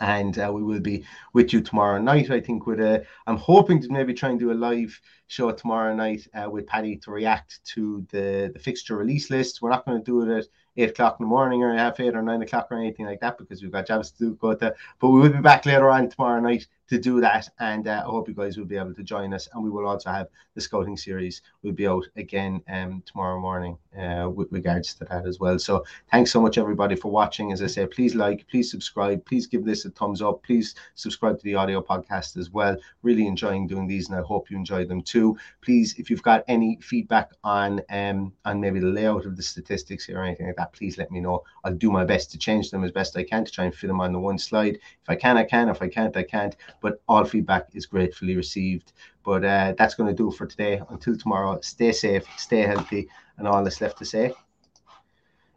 and 0.00 0.38
uh, 0.38 0.50
we 0.52 0.62
will 0.62 0.80
be 0.80 1.04
with 1.32 1.52
you 1.52 1.60
tomorrow 1.60 2.00
night. 2.00 2.30
I 2.30 2.40
think 2.40 2.66
with 2.66 2.80
a, 2.80 3.04
I'm 3.26 3.36
hoping 3.36 3.80
to 3.82 3.88
maybe 3.92 4.14
try 4.14 4.30
and 4.30 4.38
do 4.38 4.52
a 4.52 4.54
live 4.54 5.00
show 5.32 5.50
tomorrow 5.50 5.94
night 5.94 6.28
uh, 6.34 6.48
with 6.48 6.66
Paddy 6.66 6.96
to 6.96 7.10
react 7.10 7.64
to 7.64 8.06
the 8.10 8.50
the 8.52 8.58
fixture 8.58 8.96
release 8.96 9.30
list. 9.30 9.62
We're 9.62 9.70
not 9.70 9.86
going 9.86 9.98
to 9.98 10.04
do 10.04 10.20
it 10.22 10.38
at 10.38 10.46
eight 10.76 10.90
o'clock 10.90 11.16
in 11.18 11.24
the 11.24 11.28
morning 11.28 11.62
or 11.62 11.74
half 11.74 12.00
eight 12.00 12.14
or 12.14 12.22
nine 12.22 12.42
o'clock 12.42 12.68
or 12.70 12.78
anything 12.78 13.06
like 13.06 13.20
that 13.20 13.38
because 13.38 13.62
we've 13.62 13.72
got 13.72 13.86
jobs 13.86 14.10
to 14.10 14.18
do. 14.18 14.34
Go 14.34 14.54
to, 14.54 14.74
but 15.00 15.08
we 15.08 15.20
will 15.20 15.30
be 15.30 15.40
back 15.40 15.64
later 15.66 15.88
on 15.90 16.08
tomorrow 16.08 16.40
night 16.40 16.66
to 16.88 16.98
do 16.98 17.20
that. 17.20 17.48
And 17.58 17.88
uh, 17.88 18.02
I 18.06 18.10
hope 18.10 18.28
you 18.28 18.34
guys 18.34 18.56
will 18.56 18.66
be 18.66 18.76
able 18.76 18.94
to 18.94 19.02
join 19.02 19.32
us. 19.32 19.48
And 19.52 19.64
we 19.64 19.70
will 19.70 19.86
also 19.86 20.10
have 20.10 20.28
the 20.54 20.60
scouting 20.60 20.96
series 20.96 21.42
We'll 21.62 21.72
be 21.72 21.86
out 21.86 22.04
again 22.16 22.60
um, 22.68 23.02
tomorrow 23.06 23.40
morning 23.40 23.78
uh, 23.98 24.28
with 24.28 24.50
regards 24.50 24.94
to 24.94 25.04
that 25.06 25.26
as 25.26 25.38
well. 25.38 25.58
So 25.58 25.84
thanks 26.10 26.30
so 26.30 26.40
much 26.40 26.58
everybody 26.58 26.96
for 26.96 27.10
watching. 27.10 27.52
As 27.52 27.62
I 27.62 27.66
say, 27.68 27.86
please 27.86 28.14
like, 28.14 28.46
please 28.48 28.70
subscribe, 28.70 29.24
please 29.24 29.46
give 29.46 29.64
this 29.64 29.84
a 29.84 29.90
thumbs 29.90 30.20
up, 30.20 30.42
please 30.42 30.74
subscribe 30.94 31.38
to 31.38 31.44
the 31.44 31.54
audio 31.54 31.80
podcast 31.80 32.36
as 32.36 32.50
well. 32.50 32.76
Really 33.02 33.26
enjoying 33.26 33.66
doing 33.66 33.86
these, 33.86 34.08
and 34.08 34.18
I 34.18 34.22
hope 34.22 34.50
you 34.50 34.56
enjoy 34.56 34.84
them 34.84 35.02
too. 35.02 35.21
Please, 35.60 35.88
if 35.98 36.10
you've 36.10 36.28
got 36.30 36.44
any 36.48 36.78
feedback 36.80 37.28
on 37.42 37.80
um 37.90 38.32
on 38.44 38.60
maybe 38.60 38.80
the 38.80 38.94
layout 38.98 39.26
of 39.26 39.36
the 39.36 39.42
statistics 39.42 40.04
here 40.06 40.18
or 40.18 40.24
anything 40.24 40.46
like 40.46 40.56
that, 40.56 40.72
please 40.72 40.98
let 40.98 41.10
me 41.10 41.20
know. 41.20 41.42
I'll 41.64 41.80
do 41.84 41.90
my 41.90 42.04
best 42.04 42.30
to 42.32 42.38
change 42.38 42.70
them 42.70 42.84
as 42.84 42.92
best 42.92 43.16
I 43.16 43.24
can 43.24 43.44
to 43.44 43.52
try 43.52 43.64
and 43.64 43.74
fit 43.74 43.88
them 43.88 44.00
on 44.00 44.12
the 44.12 44.18
one 44.30 44.38
slide. 44.38 44.76
If 45.02 45.08
I 45.08 45.16
can, 45.16 45.36
I 45.36 45.44
can. 45.44 45.68
If 45.68 45.82
I 45.82 45.88
can't, 45.88 46.16
I 46.16 46.22
can't 46.22 46.56
but 46.80 47.00
all 47.08 47.24
feedback 47.24 47.68
is 47.74 47.86
gratefully 47.86 48.36
received. 48.36 48.92
But 49.24 49.44
uh, 49.44 49.74
that's 49.78 49.94
going 49.94 50.08
to 50.08 50.22
do 50.22 50.30
for 50.30 50.46
today. 50.46 50.82
Until 50.90 51.16
tomorrow, 51.16 51.58
stay 51.62 51.92
safe, 51.92 52.26
stay 52.36 52.62
healthy, 52.62 53.08
and 53.38 53.46
all 53.46 53.62
that's 53.62 53.80
left 53.80 53.98
to 53.98 54.04
say 54.04 54.32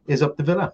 is 0.07 0.21
up 0.21 0.37
the 0.37 0.43
villa. 0.43 0.73